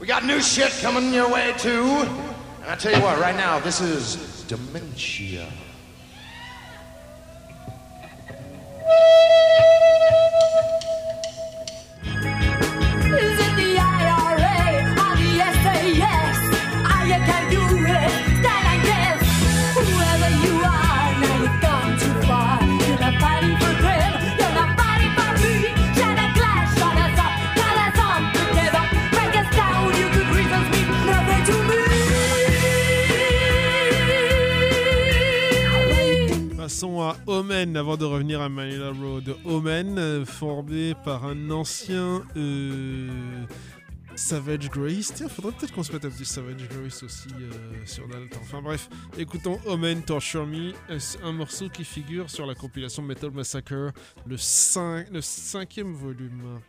We 0.00 0.08
got 0.08 0.24
new 0.24 0.40
shit 0.40 0.72
coming 0.80 1.14
your 1.14 1.30
way 1.32 1.54
too. 1.58 1.84
And 2.60 2.66
I 2.66 2.74
tell 2.74 2.92
you 2.92 3.00
what, 3.00 3.20
right 3.20 3.36
now, 3.36 3.60
this 3.60 3.80
is 3.80 4.42
Dementia. 4.48 5.46
Omen 37.26 37.76
avant 37.76 37.96
de 37.96 38.04
revenir 38.04 38.40
à 38.40 38.48
Manila 38.48 38.90
Road. 38.90 39.36
Omen, 39.44 39.98
euh, 39.98 40.24
formé 40.24 40.94
par 41.04 41.24
un 41.24 41.50
ancien 41.50 42.22
euh, 42.36 43.08
Savage 44.14 44.68
Grace. 44.70 45.12
Tiens, 45.14 45.28
faudrait 45.28 45.52
peut-être 45.52 45.72
qu'on 45.72 45.82
se 45.82 45.92
mette 45.92 46.04
un 46.04 46.10
petit 46.10 46.24
Savage 46.24 46.68
Grace 46.68 47.02
aussi 47.02 47.28
euh, 47.40 47.50
sur 47.86 48.06
Dalton. 48.08 48.38
Enfin 48.42 48.60
bref, 48.62 48.88
écoutons 49.18 49.58
Omen 49.66 50.02
Torture 50.02 50.46
Me, 50.46 50.72
un 51.22 51.32
morceau 51.32 51.68
qui 51.68 51.84
figure 51.84 52.28
sur 52.30 52.46
la 52.46 52.54
compilation 52.54 53.02
Metal 53.02 53.30
Massacre, 53.30 53.92
le, 54.26 54.36
cin- 54.36 55.06
le 55.10 55.20
cinquième 55.20 55.92
volume. 55.94 56.60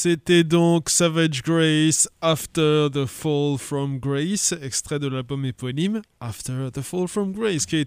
C'était 0.00 0.44
donc 0.44 0.90
Savage 0.90 1.42
Grace 1.42 2.08
After 2.20 2.86
the 2.88 3.04
Fall 3.04 3.58
from 3.58 3.98
Grace, 3.98 4.54
extrait 4.62 5.00
de 5.00 5.08
l'album 5.08 5.44
éponyme 5.44 6.02
After 6.20 6.70
the 6.72 6.82
Fall 6.82 7.08
from 7.08 7.32
Grace, 7.32 7.66
qui 7.66 7.84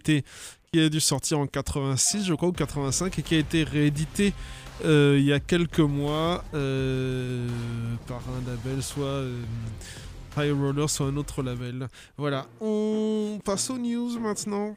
a 0.76 0.90
dû 0.90 1.00
sortir 1.00 1.40
en 1.40 1.48
86, 1.48 2.26
je 2.26 2.34
crois, 2.34 2.50
ou 2.50 2.52
85, 2.52 3.18
et 3.18 3.22
qui 3.22 3.36
a 3.36 3.38
été 3.38 3.64
réédité 3.64 4.34
euh, 4.84 5.16
il 5.18 5.24
y 5.24 5.32
a 5.32 5.40
quelques 5.40 5.80
mois 5.80 6.44
euh, 6.54 7.48
par 8.08 8.20
un 8.28 8.46
label, 8.46 8.84
soit 8.84 9.06
euh, 9.06 9.42
High 10.36 10.52
Roller, 10.52 10.90
soit 10.90 11.06
un 11.06 11.16
autre 11.16 11.42
label. 11.42 11.88
Voilà, 12.18 12.48
on 12.60 13.40
passe 13.46 13.70
aux 13.70 13.78
news 13.78 14.20
maintenant. 14.20 14.76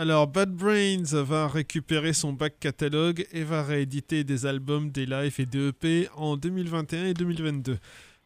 Alors, 0.00 0.28
Bad 0.28 0.52
Brains 0.52 1.02
va 1.24 1.48
récupérer 1.48 2.12
son 2.12 2.32
back 2.32 2.60
catalogue 2.60 3.26
et 3.32 3.42
va 3.42 3.64
rééditer 3.64 4.22
des 4.22 4.46
albums, 4.46 4.92
des 4.92 5.06
lives 5.06 5.40
et 5.40 5.44
des 5.44 5.70
EP 5.70 6.08
en 6.14 6.36
2021 6.36 7.06
et 7.06 7.14
2022. 7.14 7.78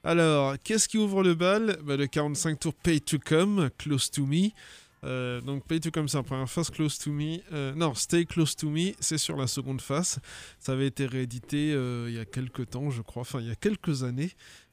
Alors, 0.04 0.56
qu'est-ce 0.62 0.86
qui 0.86 0.98
ouvre 0.98 1.22
le 1.22 1.34
bal? 1.34 1.78
Bah, 1.82 1.96
Le 1.96 2.06
45 2.06 2.60
tours 2.60 2.74
Pay 2.74 3.00
to 3.00 3.16
Come, 3.18 3.70
Close 3.78 4.10
to 4.10 4.26
Me. 4.26 4.50
Euh, 5.04 5.40
donc, 5.40 5.66
Pay 5.66 5.80
to 5.80 5.90
Come, 5.90 6.08
c'est 6.08 6.18
la 6.18 6.22
première 6.22 6.50
face, 6.50 6.68
Close 6.68 6.98
to 6.98 7.10
Me. 7.10 7.38
euh, 7.54 7.72
non, 7.74 7.94
Stay 7.94 8.26
Close 8.26 8.54
to 8.54 8.68
Me, 8.68 8.92
c'est 9.00 9.16
sur 9.16 9.38
la 9.38 9.46
seconde 9.46 9.80
face. 9.80 10.18
Ça 10.58 10.72
avait 10.72 10.88
été 10.88 11.06
réédité 11.06 11.72
euh, 11.72 12.04
il 12.08 12.14
y 12.14 12.20
a 12.20 12.26
quelques 12.26 12.68
temps, 12.68 12.90
je 12.90 13.00
crois, 13.00 13.22
enfin, 13.22 13.40
il 13.40 13.48
y 13.48 13.50
a 13.50 13.56
quelques 13.56 14.04
années. 14.04 14.30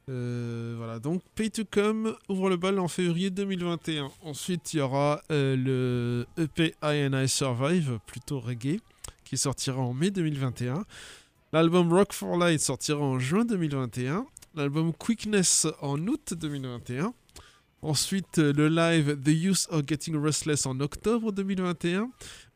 Euh, 0.09 0.73
voilà, 0.77 0.97
donc 0.97 1.21
Pay 1.35 1.51
to 1.51 1.63
Come 1.69 2.15
ouvre 2.29 2.49
le 2.49 2.57
bal 2.57 2.79
en 2.79 2.87
février 2.87 3.29
2021. 3.29 4.09
Ensuite, 4.23 4.73
il 4.73 4.77
y 4.77 4.81
aura 4.81 5.21
euh, 5.31 5.55
le 5.55 6.25
EP 6.43 6.73
I 6.81 7.07
and 7.07 7.21
I 7.21 7.27
Survive, 7.27 7.99
plutôt 8.07 8.39
reggae, 8.39 8.79
qui 9.23 9.37
sortira 9.37 9.79
en 9.79 9.93
mai 9.93 10.09
2021. 10.09 10.83
L'album 11.53 11.93
Rock 11.93 12.13
for 12.13 12.37
Light 12.37 12.59
sortira 12.59 12.99
en 12.99 13.19
juin 13.19 13.45
2021. 13.45 14.25
L'album 14.55 14.93
Quickness 14.93 15.67
en 15.81 15.99
août 16.07 16.33
2021. 16.35 17.13
Ensuite, 17.83 18.39
euh, 18.39 18.51
le 18.51 18.67
live 18.67 19.15
The 19.23 19.29
Youth 19.29 19.67
Are 19.69 19.83
Getting 19.87 20.17
Restless 20.17 20.65
en 20.65 20.79
octobre 20.79 21.31
2021. 21.31 22.09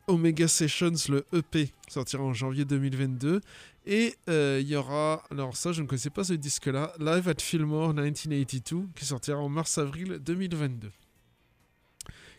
Omega 0.06 0.48
Sessions, 0.48 0.92
le 1.08 1.24
EP, 1.32 1.70
sortira 1.88 2.22
en 2.22 2.32
janvier 2.32 2.64
2022. 2.64 3.40
Et 3.86 4.14
euh, 4.28 4.58
il 4.60 4.68
y 4.68 4.76
aura, 4.76 5.22
alors 5.30 5.56
ça 5.56 5.72
je 5.72 5.82
ne 5.82 5.86
connaissais 5.86 6.10
pas 6.10 6.24
ce 6.24 6.32
disque-là, 6.32 6.92
Live 6.98 7.28
at 7.28 7.40
Fillmore 7.40 7.94
1982, 7.94 8.88
qui 8.94 9.04
sortira 9.04 9.38
en 9.38 9.48
mars-avril 9.48 10.18
2022. 10.24 10.90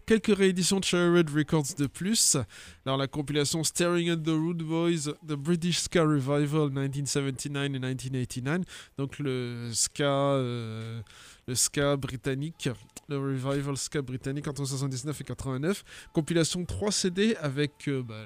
Quelques 0.05 0.37
rééditions 0.37 0.79
de 0.79 1.17
Red 1.17 1.31
Records 1.31 1.73
de 1.79 1.87
plus. 1.87 2.37
Alors 2.85 2.97
la 2.97 3.07
compilation 3.07 3.63
Staring 3.63 4.11
at 4.11 4.17
the 4.17 4.27
Rude 4.27 4.61
Boys, 4.61 5.11
The 5.27 5.33
British 5.33 5.79
Ska 5.79 6.03
Revival 6.03 6.69
1979 6.69 7.63
et 7.63 7.69
1989. 7.69 8.61
Donc 8.99 9.17
le 9.17 9.71
ska, 9.73 10.03
euh, 10.03 11.01
le 11.47 11.55
ska 11.55 11.97
britannique, 11.97 12.69
le 13.09 13.17
revival 13.17 13.75
ska 13.77 14.03
britannique 14.03 14.47
entre 14.47 14.65
79 14.65 15.21
et 15.21 15.23
89. 15.23 15.83
Compilation 16.13 16.63
3 16.65 16.91
CD 16.91 17.35
avec 17.37 17.87
euh, 17.87 18.03
bah, 18.03 18.25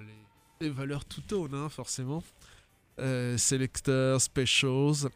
les, 0.60 0.70
valeurs 0.70 1.06
tout 1.06 1.22
tone, 1.22 1.54
hein, 1.54 1.70
forcément. 1.70 2.22
Euh, 3.00 3.38
Selector, 3.38 4.20
Specials, 4.20 5.08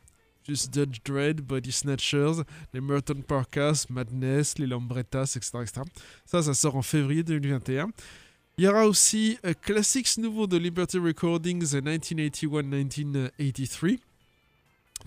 Just 0.48 0.74
Judge 0.74 1.00
Dread, 1.06 1.42
Body 1.42 1.72
Snatchers, 1.72 2.44
les 2.74 2.82
Merton 2.82 3.22
Parkas, 3.28 3.86
Madness, 3.90 4.58
les 4.58 4.68
Lambrettas, 4.68 5.34
etc., 5.36 5.60
etc. 5.62 5.82
Ça, 6.26 6.44
ça 6.44 6.54
sort 6.54 6.76
en 6.76 6.82
février 6.82 7.24
2021. 7.24 7.90
Il 8.58 8.66
y 8.66 8.68
aura 8.68 8.86
aussi 8.86 9.40
euh, 9.46 9.54
Classics 9.60 10.18
nouveaux 10.18 10.46
de 10.46 10.58
Liberty 10.58 11.00
Recordings 11.00 11.76
1981-1983. 11.76 14.00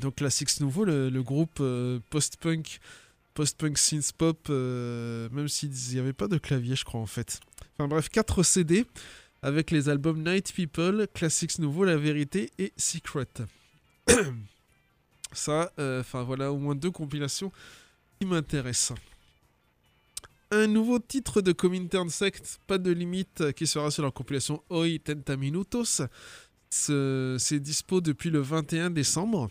Donc 0.01 0.17
Classics 0.17 0.61
nouveau, 0.61 0.85
le, 0.85 1.23
groupe 1.23 1.59
euh, 1.61 2.01
post-punk, 2.11 2.81
post-punk 3.35 3.79
synth 3.79 4.13
pop, 4.13 4.49
euh, 4.51 5.29
même 5.31 5.49
s'il 5.49 5.71
n'y 5.71 5.99
avait 5.99 6.13
pas 6.13 6.29
de 6.29 6.39
clavier, 6.39 6.75
je 6.75 6.85
crois 6.85 7.01
en 7.01 7.07
fait. 7.07 7.41
Enfin 7.75 7.89
bref, 7.89 8.09
4 8.09 8.43
CD 8.43 8.85
avec 9.43 9.71
les 9.71 9.89
albums 9.89 10.23
Night 10.23 10.53
People, 10.53 11.07
Classics 11.15 11.59
nouveau, 11.61 11.85
La 11.85 11.97
Vérité 11.97 12.51
et 12.59 12.73
Secret. 12.77 13.29
Ça, 15.33 15.73
euh, 15.79 16.01
enfin 16.01 16.23
voilà, 16.23 16.53
au 16.53 16.59
moins 16.59 16.75
deux 16.75 16.91
compilations 16.91 17.53
qui 18.21 18.27
m'intéressent. 18.27 18.97
Un 20.53 20.67
nouveau 20.69 20.99
titre 21.01 21.43
de 21.43 21.53
Comintern 21.53 22.09
Sect, 22.09 22.61
pas 22.67 22.79
de 22.79 22.91
limite, 22.93 23.53
qui 23.53 23.67
sera 23.67 23.91
sur 23.91 24.03
leur 24.03 24.13
compilation 24.15 24.63
Oi 24.71 24.99
Tenta 25.05 25.37
Minutos. 25.37 26.03
Ce- 26.71 27.37
C'est 27.39 27.61
dispo 27.61 28.01
depuis 28.01 28.31
le 28.31 28.41
21 28.41 28.91
décembre. 28.91 29.49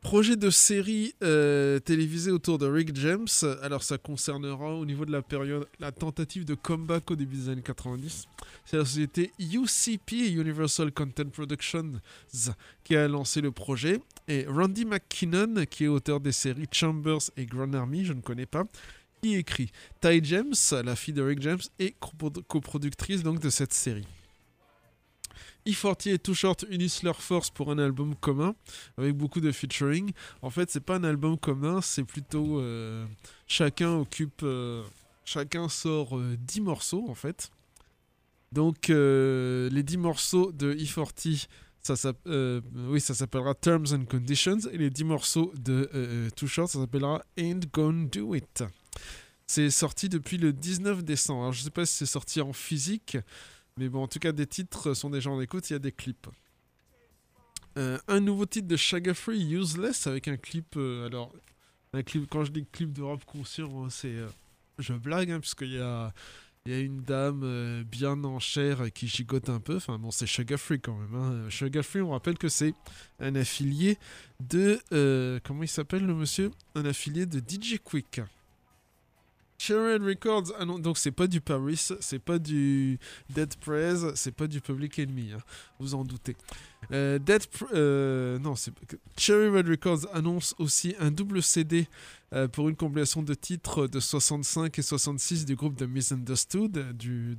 Projet 0.00 0.36
de 0.36 0.48
série 0.48 1.12
euh, 1.24 1.80
télévisée 1.80 2.30
autour 2.30 2.56
de 2.58 2.66
Rick 2.66 2.94
James. 2.96 3.26
Alors 3.62 3.82
ça 3.82 3.98
concernera 3.98 4.72
au 4.74 4.86
niveau 4.86 5.04
de 5.04 5.10
la 5.10 5.22
période 5.22 5.66
la 5.80 5.90
tentative 5.90 6.44
de 6.44 6.54
comeback 6.54 7.10
au 7.10 7.16
début 7.16 7.36
des 7.36 7.48
années 7.48 7.62
90. 7.62 8.26
C'est 8.64 8.76
la 8.76 8.84
société 8.84 9.32
UCP, 9.40 10.12
Universal 10.36 10.92
Content 10.92 11.28
Productions, 11.30 11.94
qui 12.84 12.94
a 12.96 13.08
lancé 13.08 13.40
le 13.40 13.50
projet. 13.50 14.00
Et 14.28 14.46
Randy 14.48 14.84
McKinnon, 14.84 15.64
qui 15.68 15.84
est 15.84 15.88
auteur 15.88 16.20
des 16.20 16.32
séries 16.32 16.66
Chambers 16.72 17.30
et 17.36 17.44
Grand 17.44 17.74
Army, 17.74 18.04
je 18.04 18.12
ne 18.12 18.20
connais 18.20 18.46
pas, 18.46 18.64
qui 19.20 19.34
écrit. 19.34 19.72
Ty 20.00 20.20
James, 20.22 20.54
la 20.84 20.94
fille 20.94 21.14
de 21.14 21.22
Rick 21.22 21.42
James, 21.42 21.60
est 21.80 21.96
coprodu- 22.00 22.42
coproductrice 22.46 23.24
donc 23.24 23.40
de 23.40 23.50
cette 23.50 23.72
série. 23.72 24.06
E40 25.68 26.10
et 26.10 26.18
Too 26.18 26.34
Short 26.34 26.64
unissent 26.70 27.02
leurs 27.02 27.20
forces 27.20 27.50
pour 27.50 27.70
un 27.70 27.78
album 27.78 28.14
commun 28.14 28.54
avec 28.96 29.14
beaucoup 29.14 29.40
de 29.40 29.52
featuring. 29.52 30.12
En 30.42 30.50
fait, 30.50 30.70
c'est 30.70 30.80
pas 30.84 30.96
un 30.96 31.04
album 31.04 31.38
commun, 31.38 31.80
c'est 31.80 32.04
plutôt 32.04 32.60
euh, 32.60 33.06
chacun 33.46 33.94
occupe, 33.96 34.42
euh, 34.42 34.82
chacun 35.24 35.68
sort 35.68 36.16
euh, 36.18 36.36
10 36.38 36.60
morceaux 36.62 37.06
en 37.08 37.14
fait. 37.14 37.50
Donc 38.52 38.90
euh, 38.90 39.68
les 39.70 39.82
10 39.82 39.98
morceaux 39.98 40.52
de 40.52 40.74
E40, 40.74 41.46
ça, 41.82 42.12
euh, 42.26 42.60
oui, 42.88 43.00
ça 43.00 43.14
s'appellera 43.14 43.54
Terms 43.54 43.86
and 43.92 44.04
Conditions 44.04 44.58
et 44.72 44.78
les 44.78 44.90
10 44.90 45.04
morceaux 45.04 45.52
de 45.56 45.88
euh, 45.94 46.30
Too 46.30 46.46
Short, 46.46 46.70
ça 46.70 46.80
s'appellera 46.80 47.22
Ain't 47.36 47.60
Gonna 47.72 48.06
Do 48.06 48.34
It. 48.34 48.64
C'est 49.46 49.70
sorti 49.70 50.08
depuis 50.08 50.36
le 50.36 50.52
19 50.52 51.02
décembre. 51.02 51.40
Alors, 51.40 51.52
je 51.52 51.62
sais 51.62 51.70
pas 51.70 51.86
si 51.86 51.94
c'est 51.94 52.06
sorti 52.06 52.40
en 52.42 52.52
physique, 52.52 53.16
mais 53.78 53.88
bon, 53.88 54.02
en 54.02 54.08
tout 54.08 54.18
cas, 54.18 54.32
des 54.32 54.46
titres 54.46 54.94
sont 54.94 55.10
déjà 55.10 55.30
en 55.30 55.40
écoute, 55.40 55.70
il 55.70 55.74
y 55.74 55.76
a 55.76 55.80
des 55.80 55.92
clips. 55.92 56.26
Euh, 57.76 57.98
un 58.08 58.20
nouveau 58.20 58.46
titre 58.46 58.66
de 58.66 58.76
Shagga 58.76 59.14
Free, 59.14 59.52
Useless, 59.52 60.06
avec 60.06 60.28
un 60.28 60.36
clip. 60.36 60.76
euh, 60.76 61.06
alors, 61.06 61.32
un 61.92 62.02
clip, 62.02 62.28
quand 62.28 62.44
je 62.44 62.50
dis 62.50 62.66
clip 62.70 62.92
de 62.92 63.02
rap 63.02 63.24
conscient, 63.24 63.88
c'est. 63.88 64.08
euh, 64.08 64.28
je 64.78 64.92
blague, 64.94 65.30
hein, 65.30 65.40
puisqu'il 65.40 65.72
y 65.74 65.78
a, 65.78 66.12
y 66.66 66.72
a 66.72 66.78
une 66.80 67.02
dame 67.02 67.84
bien 67.84 68.22
en 68.24 68.38
chair 68.38 68.92
qui 68.92 69.08
gigote 69.08 69.48
un 69.48 69.60
peu. 69.60 69.76
Enfin, 69.76 69.98
bon, 69.98 70.10
c'est 70.10 70.26
Shagga 70.26 70.56
Free 70.56 70.80
quand 70.80 70.96
même. 70.96 71.14
Hein. 71.14 71.48
On 72.02 72.10
rappelle 72.10 72.38
que 72.38 72.48
c'est 72.48 72.74
un 73.20 73.34
affilié 73.34 73.98
de. 74.40 74.80
comment 75.44 75.62
il 75.62 75.68
s'appelle 75.68 76.04
le 76.04 76.14
monsieur? 76.14 76.50
Un 76.74 76.84
affilié 76.84 77.26
de 77.26 77.38
DJ 77.38 77.78
Quick. 77.82 78.20
Cherry 79.58 79.98
Records, 79.98 80.52
ah 80.56 80.64
non, 80.64 80.78
donc 80.78 80.98
c'est 80.98 81.10
pas 81.10 81.26
du 81.26 81.40
Paris, 81.40 81.88
c'est 82.00 82.20
pas 82.20 82.38
du 82.38 82.98
Dead 83.28 83.52
Prez, 83.56 84.14
c'est 84.14 84.30
pas 84.32 84.46
du 84.46 84.60
Public 84.60 85.00
Enemy, 85.00 85.32
hein, 85.32 85.42
vous 85.80 85.96
en 85.96 86.04
doutez. 86.04 86.36
Euh, 86.92 87.18
Dead 87.18 87.42
euh, 87.74 88.38
non, 88.38 88.54
Cherry 89.16 89.48
Red 89.48 89.68
Records 89.68 90.06
annonce 90.14 90.54
aussi 90.58 90.94
un 91.00 91.10
double 91.10 91.42
CD 91.42 91.88
euh, 92.32 92.46
pour 92.46 92.68
une 92.68 92.76
compilation 92.76 93.20
de 93.20 93.34
titres 93.34 93.88
de 93.88 93.98
65 93.98 94.78
et 94.78 94.82
66 94.82 95.44
du 95.44 95.56
groupe 95.56 95.76
The 95.76 95.82
Misunderstood, 95.82 96.96
du, 96.96 97.36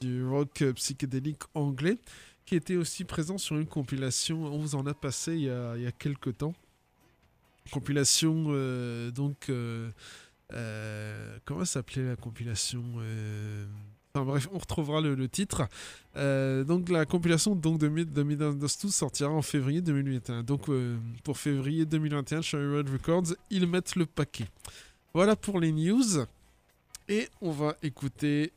du 0.00 0.24
rock 0.24 0.64
psychédélique 0.76 1.42
anglais, 1.52 1.98
qui 2.46 2.56
était 2.56 2.76
aussi 2.76 3.04
présent 3.04 3.36
sur 3.36 3.58
une 3.58 3.66
compilation, 3.66 4.44
on 4.46 4.58
vous 4.58 4.76
en 4.76 4.86
a 4.86 4.94
passé 4.94 5.34
il 5.34 5.42
y 5.42 5.50
a, 5.50 5.76
il 5.76 5.82
y 5.82 5.86
a 5.86 5.92
quelques 5.92 6.38
temps. 6.38 6.54
Compilation, 7.70 8.44
donc. 9.14 9.50
Euh, 10.54 11.38
comment 11.44 11.64
s'appelait 11.64 12.06
la 12.06 12.16
compilation 12.16 12.82
euh, 12.98 13.66
Enfin 14.14 14.24
bref, 14.24 14.48
on 14.52 14.58
retrouvera 14.58 15.00
le, 15.00 15.28
titre. 15.28 15.68
Euh, 16.16 16.64
donc 16.64 16.88
la 16.88 17.04
compilation 17.04 17.54
donc, 17.54 17.78
de, 17.78 17.88
Mid- 17.88 18.12
de 18.12 18.22
Midnight 18.22 18.58
12 18.58 18.94
sortira 18.94 19.30
en 19.30 19.42
février 19.42 19.82
2021. 19.82 20.42
Donc 20.42 20.66
pour 21.22 21.36
février 21.38 21.84
2021, 21.84 22.40
Cherry 22.42 22.78
Red 22.78 22.88
Records, 22.88 23.34
ils 23.50 23.66
mettent 23.66 23.96
le 23.96 24.06
paquet. 24.06 24.48
Voilà 25.12 25.36
pour 25.36 25.60
les 25.60 25.72
news. 25.72 26.24
Et 27.10 27.28
on 27.40 27.50
va 27.52 27.76
écouter 27.82 28.52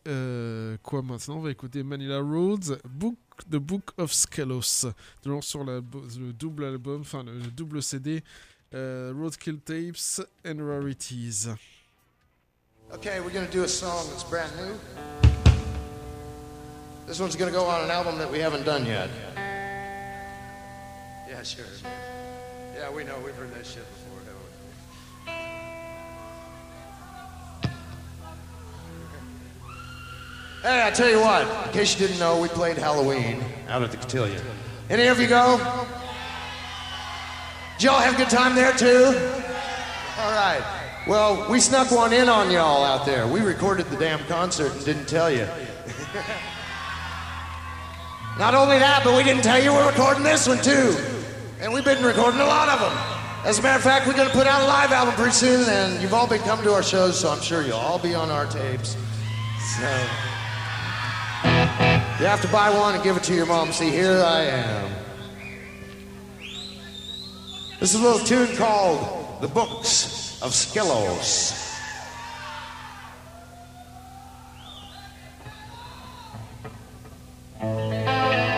quoi 0.84 1.02
maintenant? 1.02 1.38
On 1.38 1.42
va 1.42 1.52
écouter 1.52 1.84
Manila 1.84 2.20
Roads, 2.22 2.78
Book, 2.90 3.18
The 3.50 3.58
Book 3.58 3.92
of 3.98 4.12
Skelos, 4.14 4.88
toujours 5.22 5.44
sur 5.44 5.64
le 5.64 5.82
double 6.34 6.66
album, 6.66 7.02
enfin 7.02 7.24
le, 7.24 7.34
le 7.34 7.52
double 7.52 7.82
CD, 7.84 8.24
Roadkill 8.74 9.60
Tapes 9.60 10.22
and 10.46 10.58
Rarities. 10.66 11.50
Okay, 12.94 13.22
we're 13.22 13.30
gonna 13.30 13.48
do 13.48 13.64
a 13.64 13.68
song 13.70 14.06
that's 14.10 14.24
brand 14.26 14.52
new. 14.58 14.78
This 17.08 17.22
one's 17.22 17.38
gonna 17.38 17.50
go 17.50 17.66
on 17.66 17.86
an 17.86 17.90
album 17.90 18.18
that 18.18 18.30
we 18.30 18.38
haven't 18.40 18.66
done 18.66 18.86
yet. 18.86 19.10
Yeah, 21.28 21.42
sure. 21.42 21.64
Yeah, 22.76 22.92
we 22.92 23.06
know. 23.06 23.18
We've 23.24 23.34
heard 23.34 23.54
that 23.56 23.66
shit 23.66 23.86
before, 23.88 24.20
haven't 24.20 24.36
we? 25.26 25.32
Hey, 30.62 30.86
I 30.86 30.92
tell 30.92 31.10
you 31.10 31.22
what. 31.22 31.68
In 31.68 31.74
case 31.74 31.98
you 31.98 32.06
didn't 32.06 32.20
know, 32.20 32.42
we 32.42 32.50
played 32.50 32.78
Halloween 32.78 33.42
out 33.70 33.84
at 33.84 33.92
the 33.92 33.98
Cotillion. 33.98 34.44
Any 34.90 35.08
of 35.08 35.18
you 35.18 35.28
go? 35.28 35.58
Did 37.78 37.86
y'all 37.86 38.02
have 38.02 38.16
a 38.16 38.18
good 38.18 38.30
time 38.30 38.54
there 38.54 38.74
too? 38.74 39.06
All 40.20 40.32
right. 40.34 40.81
Well, 41.08 41.50
we 41.50 41.60
snuck 41.60 41.90
one 41.90 42.14
in 42.14 42.30
on 42.30 42.52
y'all 42.52 42.84
out 42.84 43.08
there. 43.08 43.28
We 43.28 43.40
recorded 43.40 43.88
the 43.88 43.98
damn 43.98 44.20
concert 44.26 44.72
and 44.72 44.86
didn't 44.86 45.08
tell 45.08 45.32
you. 45.32 45.46
Not 48.38 48.54
only 48.54 48.78
that, 48.78 49.02
but 49.04 49.18
we 49.18 49.24
didn't 49.24 49.42
tell 49.42 49.60
you 49.62 49.74
we're 49.74 49.88
recording 49.88 50.22
this 50.22 50.48
one 50.48 50.62
too. 50.62 50.96
And 51.60 51.74
we've 51.74 51.84
been 51.84 52.04
recording 52.04 52.40
a 52.40 52.46
lot 52.46 52.70
of 52.70 52.80
them. 52.80 52.94
As 53.46 53.58
a 53.58 53.64
matter 53.64 53.78
of 53.78 53.84
fact, 53.84 54.06
we're 54.06 54.14
going 54.14 54.28
to 54.28 54.34
put 54.34 54.46
out 54.46 54.62
a 54.62 54.68
live 54.68 54.92
album 54.92 55.16
pretty 55.16 55.32
soon, 55.32 55.68
and 55.68 56.00
you've 56.04 56.14
all 56.14 56.28
been 56.28 56.42
coming 56.42 56.64
to 56.66 56.74
our 56.74 56.84
shows, 56.84 57.20
so 57.20 57.32
I'm 57.32 57.42
sure 57.42 57.64
you'll 57.64 57.78
all 57.78 57.98
be 57.98 58.14
on 58.14 58.30
our 58.30 58.46
tapes. 58.46 58.92
So 58.92 59.82
you 62.20 62.28
have 62.28 62.44
to 62.44 62.48
buy 62.50 62.70
one 62.70 62.94
and 62.94 63.04
give 63.04 63.18
it 63.18 63.24
to 63.24 63.34
your 63.34 63.48
mom. 63.48 63.72
See, 63.72 63.90
here 63.90 64.22
I 64.24 64.44
am. 64.44 64.92
This 67.80 67.96
is 67.96 68.00
a 68.00 68.04
little 68.04 68.20
tune 68.20 68.56
called 68.56 69.42
The 69.42 69.48
Books 69.48 70.21
of 70.42 70.52
Skelos. 70.54 71.70
The 77.60 78.51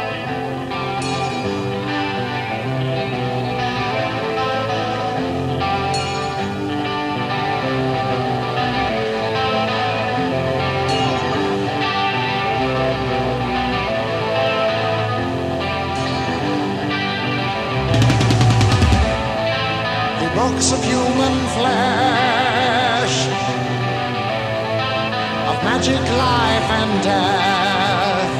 and 26.84 27.03
death, 27.03 28.34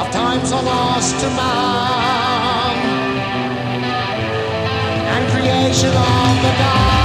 of 0.00 0.10
times 0.10 0.50
are 0.52 0.62
lost 0.64 1.20
to 1.20 1.28
man, 1.28 2.76
and 5.14 5.30
creation 5.30 5.90
of 5.90 6.42
the 6.42 6.52
dark. 6.58 6.97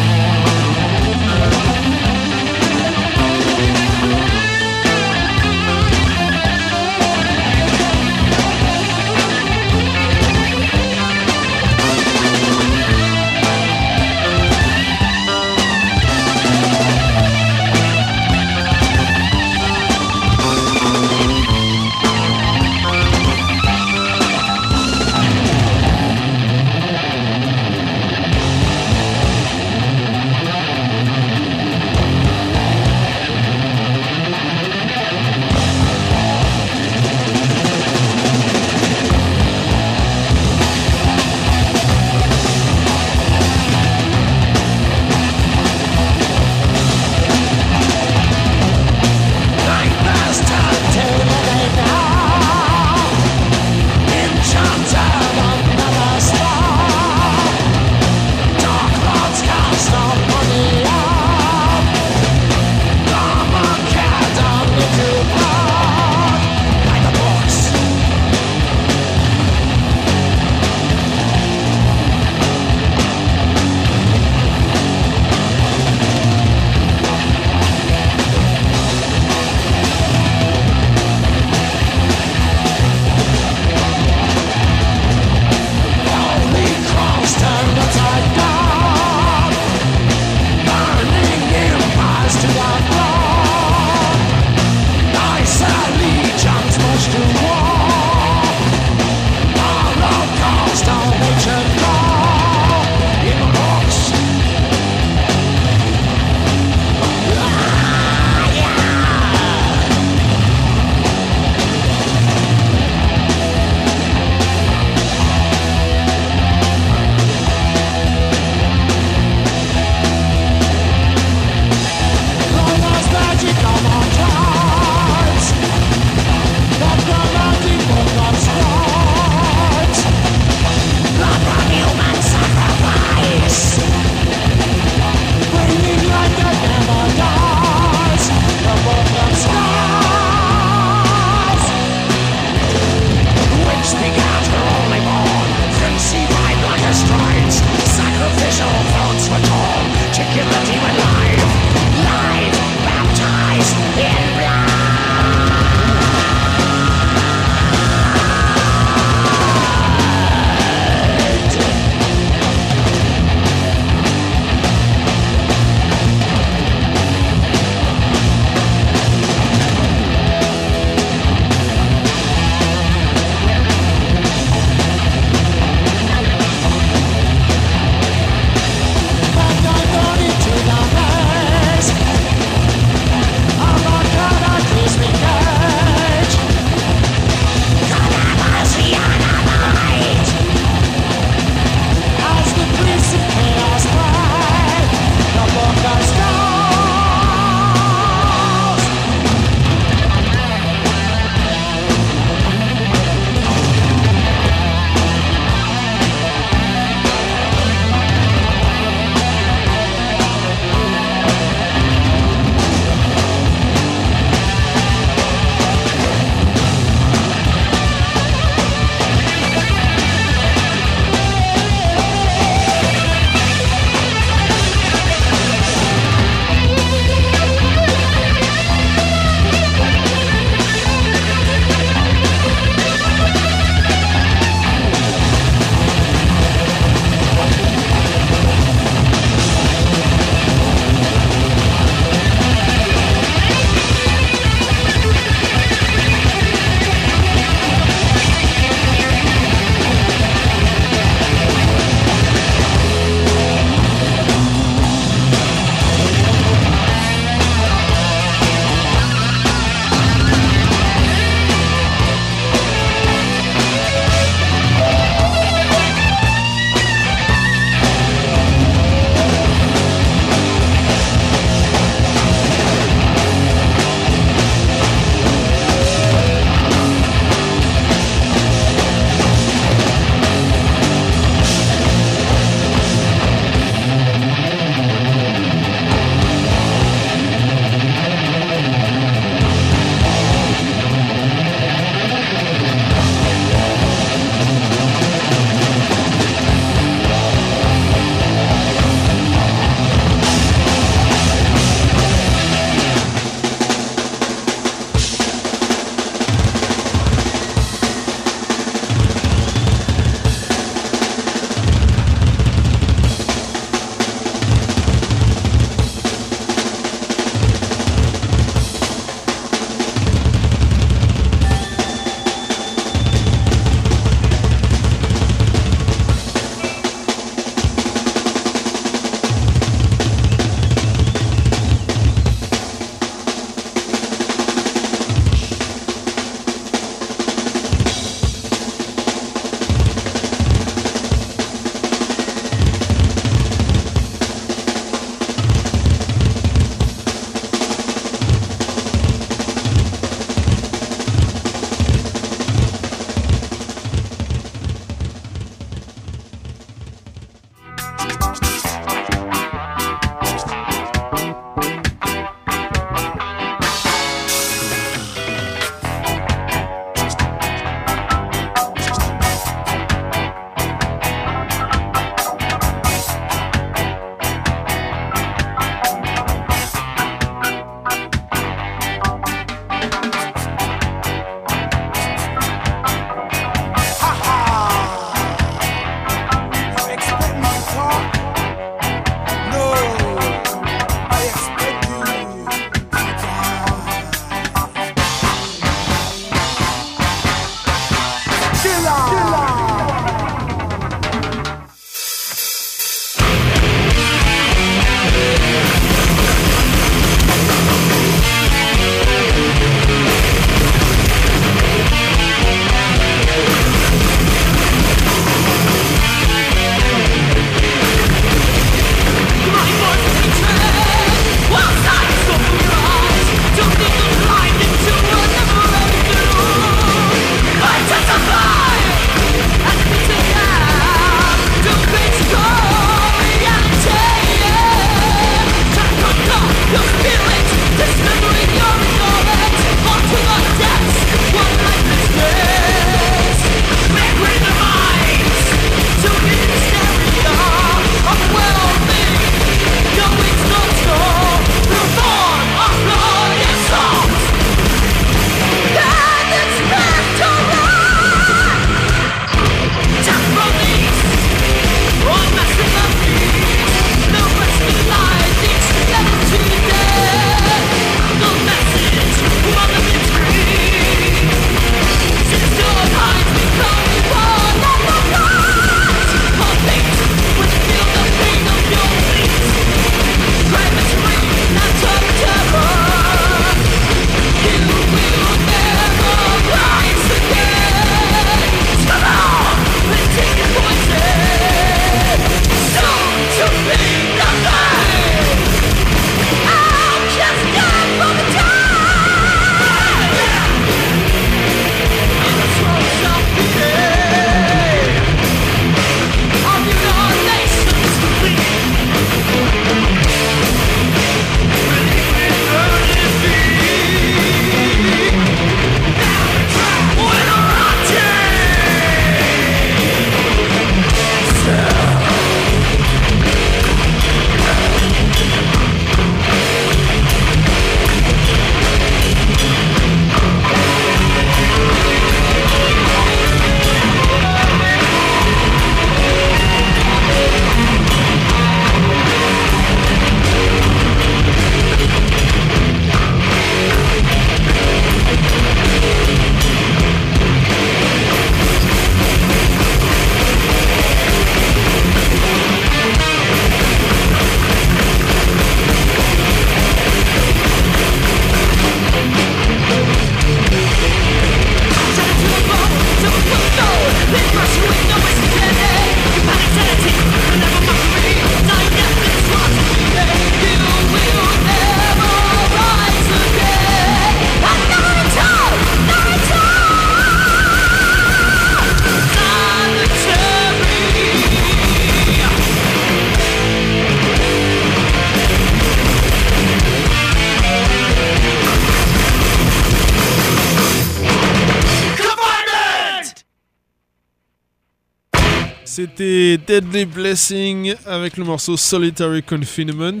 Deadly 596.38 596.84
Blessing 596.84 597.74
avec 597.86 598.16
le 598.16 598.24
morceau 598.24 598.56
Solitary 598.56 599.22
Confinement. 599.22 600.00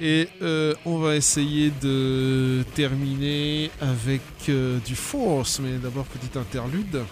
Et 0.00 0.28
euh, 0.42 0.74
on 0.84 0.98
va 0.98 1.16
essayer 1.16 1.72
de 1.82 2.62
terminer 2.74 3.70
avec 3.80 4.22
euh, 4.48 4.78
du 4.86 4.94
Force, 4.94 5.60
mais 5.60 5.78
d'abord 5.78 6.04
petit 6.04 6.38
interlude. 6.38 7.04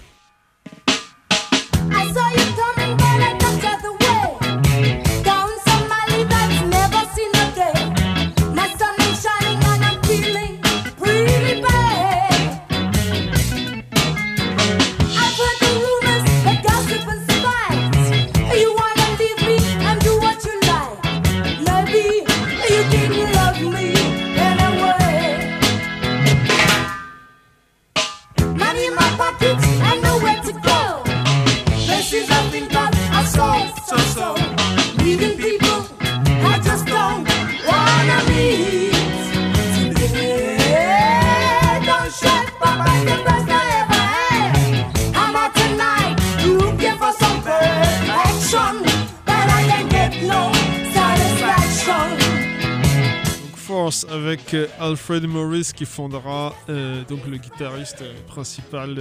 Avec 53.86 54.52
euh, 54.52 54.66
Alfred 54.80 55.28
Morris 55.28 55.70
qui 55.72 55.84
fondera 55.84 56.52
euh, 56.68 57.04
donc 57.04 57.24
le 57.28 57.36
guitariste 57.36 58.02
euh, 58.02 58.14
principal 58.26 58.98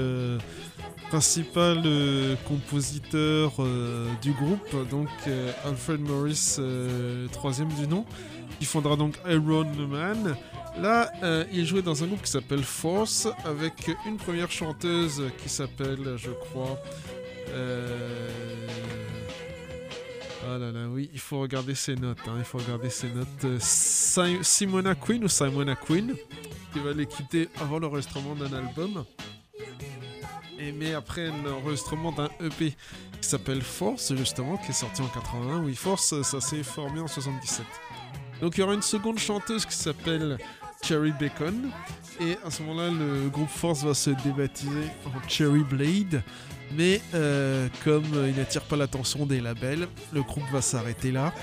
principal 1.10 1.82
compositeur 2.48 3.54
du 4.22 4.32
groupe. 4.34 4.90
Donc 4.92 5.10
Alfred 5.66 6.02
Morris 6.02 6.60
troisième 7.32 7.70
du 7.70 7.88
nom. 7.88 8.06
Qui 8.60 8.66
fondera 8.66 8.96
donc 8.96 9.16
Iron 9.28 9.66
Man. 9.90 10.36
Là 10.80 11.12
il 11.52 11.66
jouait 11.66 11.82
dans 11.82 12.04
un 12.04 12.08
groupe 12.08 12.22
qui 12.22 12.32
s'appelle 12.32 12.64
Force 12.64 13.28
avec 13.44 13.90
une 14.06 14.18
première 14.18 14.52
chanteuse 14.52 15.24
qui 15.42 15.50
s'appelle 15.50 16.16
je 16.18 16.30
crois 16.30 16.80
ah 20.48 20.58
là 20.58 20.72
là, 20.72 20.88
oui, 20.90 21.10
il 21.14 21.20
faut 21.20 21.40
regarder 21.40 21.76
ses 21.76 21.96
notes. 21.96 22.20
hein, 22.28 22.36
il 22.38 22.44
faut 22.44 22.58
regarder 22.60 22.90
ses 22.90 23.10
notes. 23.10 23.28
Euh, 23.46 23.58
Si- 23.60 24.38
Simona 24.44 24.96
Queen 24.96 25.24
ou 25.24 25.28
Simona 25.28 25.76
Queen, 25.76 26.14
qui 26.74 26.80
va 26.80 26.92
les 26.94 27.06
quitter 27.06 27.50
avant 27.62 27.80
l'enregistrement 27.80 28.36
d'un 28.36 28.52
album. 28.54 29.06
Et 30.60 30.72
mais 30.72 30.94
après 30.94 31.28
l'enregistrement 31.44 32.12
d'un 32.12 32.30
EP 32.40 32.76
qui 33.22 33.28
s'appelle 33.30 33.62
Force, 33.62 34.14
justement, 34.16 34.58
qui 34.58 34.70
est 34.72 34.74
sorti 34.74 35.02
en 35.02 35.08
81. 35.08 35.60
Oui, 35.64 35.76
Force, 35.76 36.22
ça 36.22 36.42
s'est 36.42 36.64
formé 36.64 37.00
en 37.02 37.08
77. 37.08 37.66
Donc 38.42 38.58
il 38.58 38.62
y 38.62 38.64
aura 38.64 38.74
une 38.74 38.82
seconde 38.82 39.20
chanteuse 39.20 39.66
qui 39.66 39.76
s'appelle 39.76 40.38
Cherry 40.84 41.12
Bacon. 41.20 41.70
Et 42.22 42.38
à 42.46 42.50
ce 42.52 42.64
moment-là, 42.64 42.90
le 42.90 43.28
groupe 43.30 43.50
Force 43.50 43.84
va 43.84 43.94
se 43.94 44.12
débaptiser 44.12 44.88
en 45.06 45.28
Cherry 45.28 45.64
Blade. 45.64 46.24
Mais 46.76 47.02
euh, 47.14 47.68
comme 47.84 48.04
euh, 48.16 48.30
il 48.30 48.36
n'attire 48.36 48.64
pas 48.64 48.76
l'attention 48.76 49.26
des 49.26 49.40
labels, 49.40 49.88
le 50.12 50.24
groupe 50.24 50.44
va 50.52 50.62
s'arrêter 50.62 51.12
là. 51.12 51.34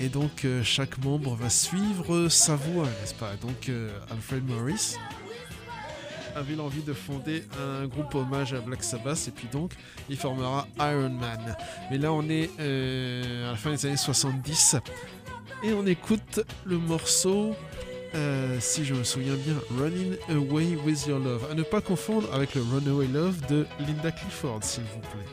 Et 0.00 0.08
donc 0.08 0.44
euh, 0.44 0.62
chaque 0.62 1.02
membre 1.04 1.36
va 1.36 1.48
suivre 1.48 2.28
sa 2.28 2.56
voie, 2.56 2.84
n'est-ce 2.84 3.14
pas? 3.14 3.32
Donc 3.40 3.70
Alfred 4.10 4.44
Morris 4.48 4.96
avait 6.34 6.56
l'envie 6.56 6.82
de 6.82 6.92
fonder 6.92 7.44
un 7.60 7.86
groupe 7.86 8.12
hommage 8.16 8.54
à 8.54 8.60
Black 8.60 8.82
Sabbath 8.82 9.28
et 9.28 9.30
puis 9.30 9.46
donc 9.52 9.72
il 10.08 10.16
formera 10.16 10.66
Iron 10.78 11.10
Man. 11.10 11.56
Mais 11.92 11.98
là 11.98 12.12
on 12.12 12.28
est 12.28 12.50
à 12.58 13.52
la 13.52 13.56
fin 13.56 13.70
des 13.70 13.86
années 13.86 13.96
70 13.96 14.76
et 15.62 15.72
on 15.72 15.86
écoute 15.86 16.40
le 16.64 16.76
morceau, 16.76 17.54
euh, 18.14 18.58
si 18.60 18.84
je 18.84 18.94
me 18.94 19.04
souviens 19.04 19.34
bien, 19.34 19.54
Running 19.78 20.16
Away 20.30 20.76
with 20.84 21.06
Your 21.06 21.18
Love. 21.18 21.46
À 21.50 21.54
ne 21.54 21.62
pas 21.62 21.80
confondre 21.80 22.32
avec 22.32 22.54
le 22.54 22.62
Runaway 22.62 23.06
Love 23.06 23.40
de 23.48 23.66
Linda 23.80 24.10
Clifford, 24.12 24.60
s'il 24.62 24.84
vous 24.84 25.00
plaît. 25.00 25.24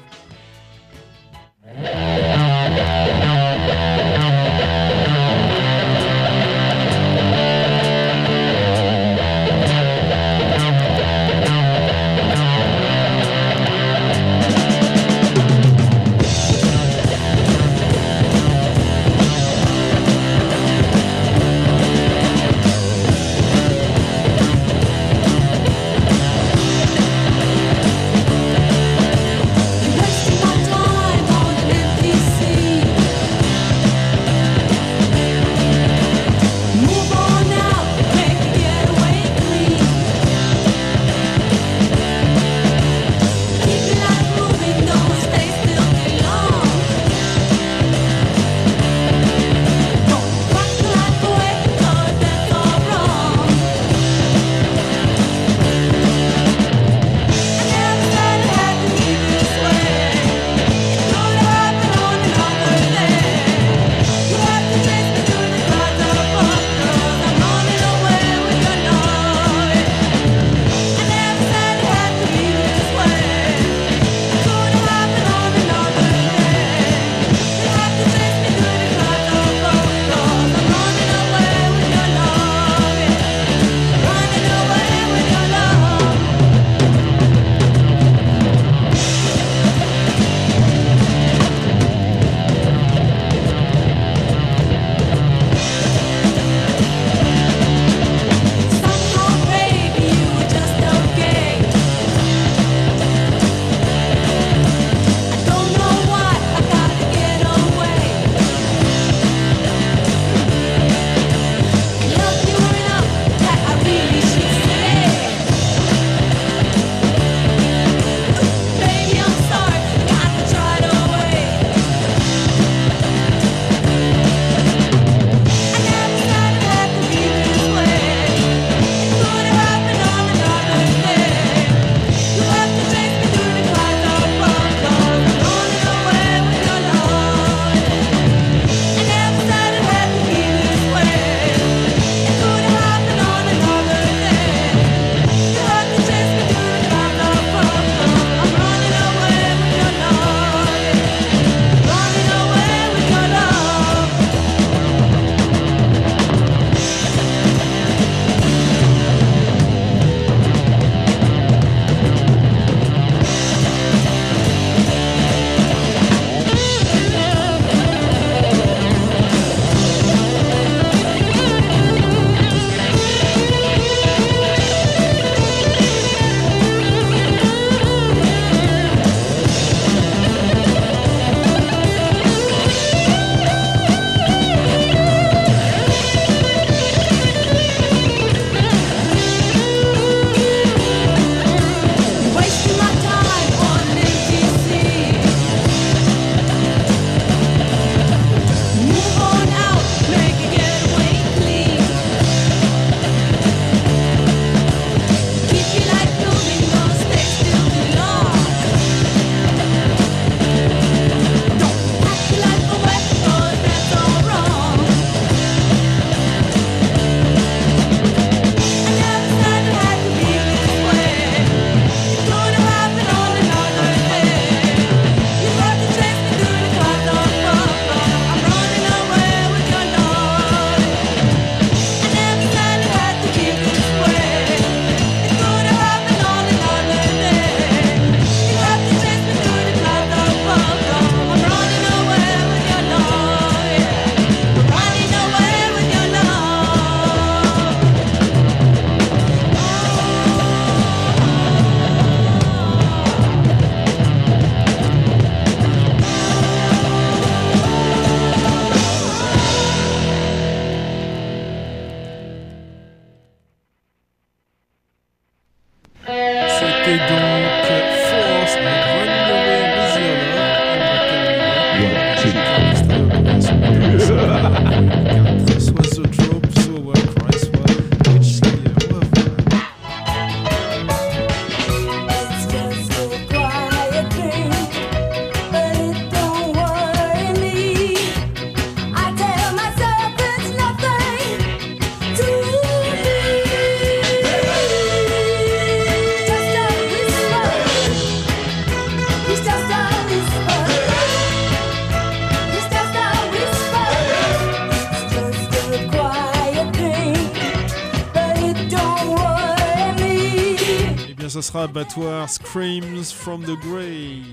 Abattoir 311.53 312.27
Screams 312.27 313.11
from 313.11 313.41
the 313.41 313.57
Grave. 313.57 314.30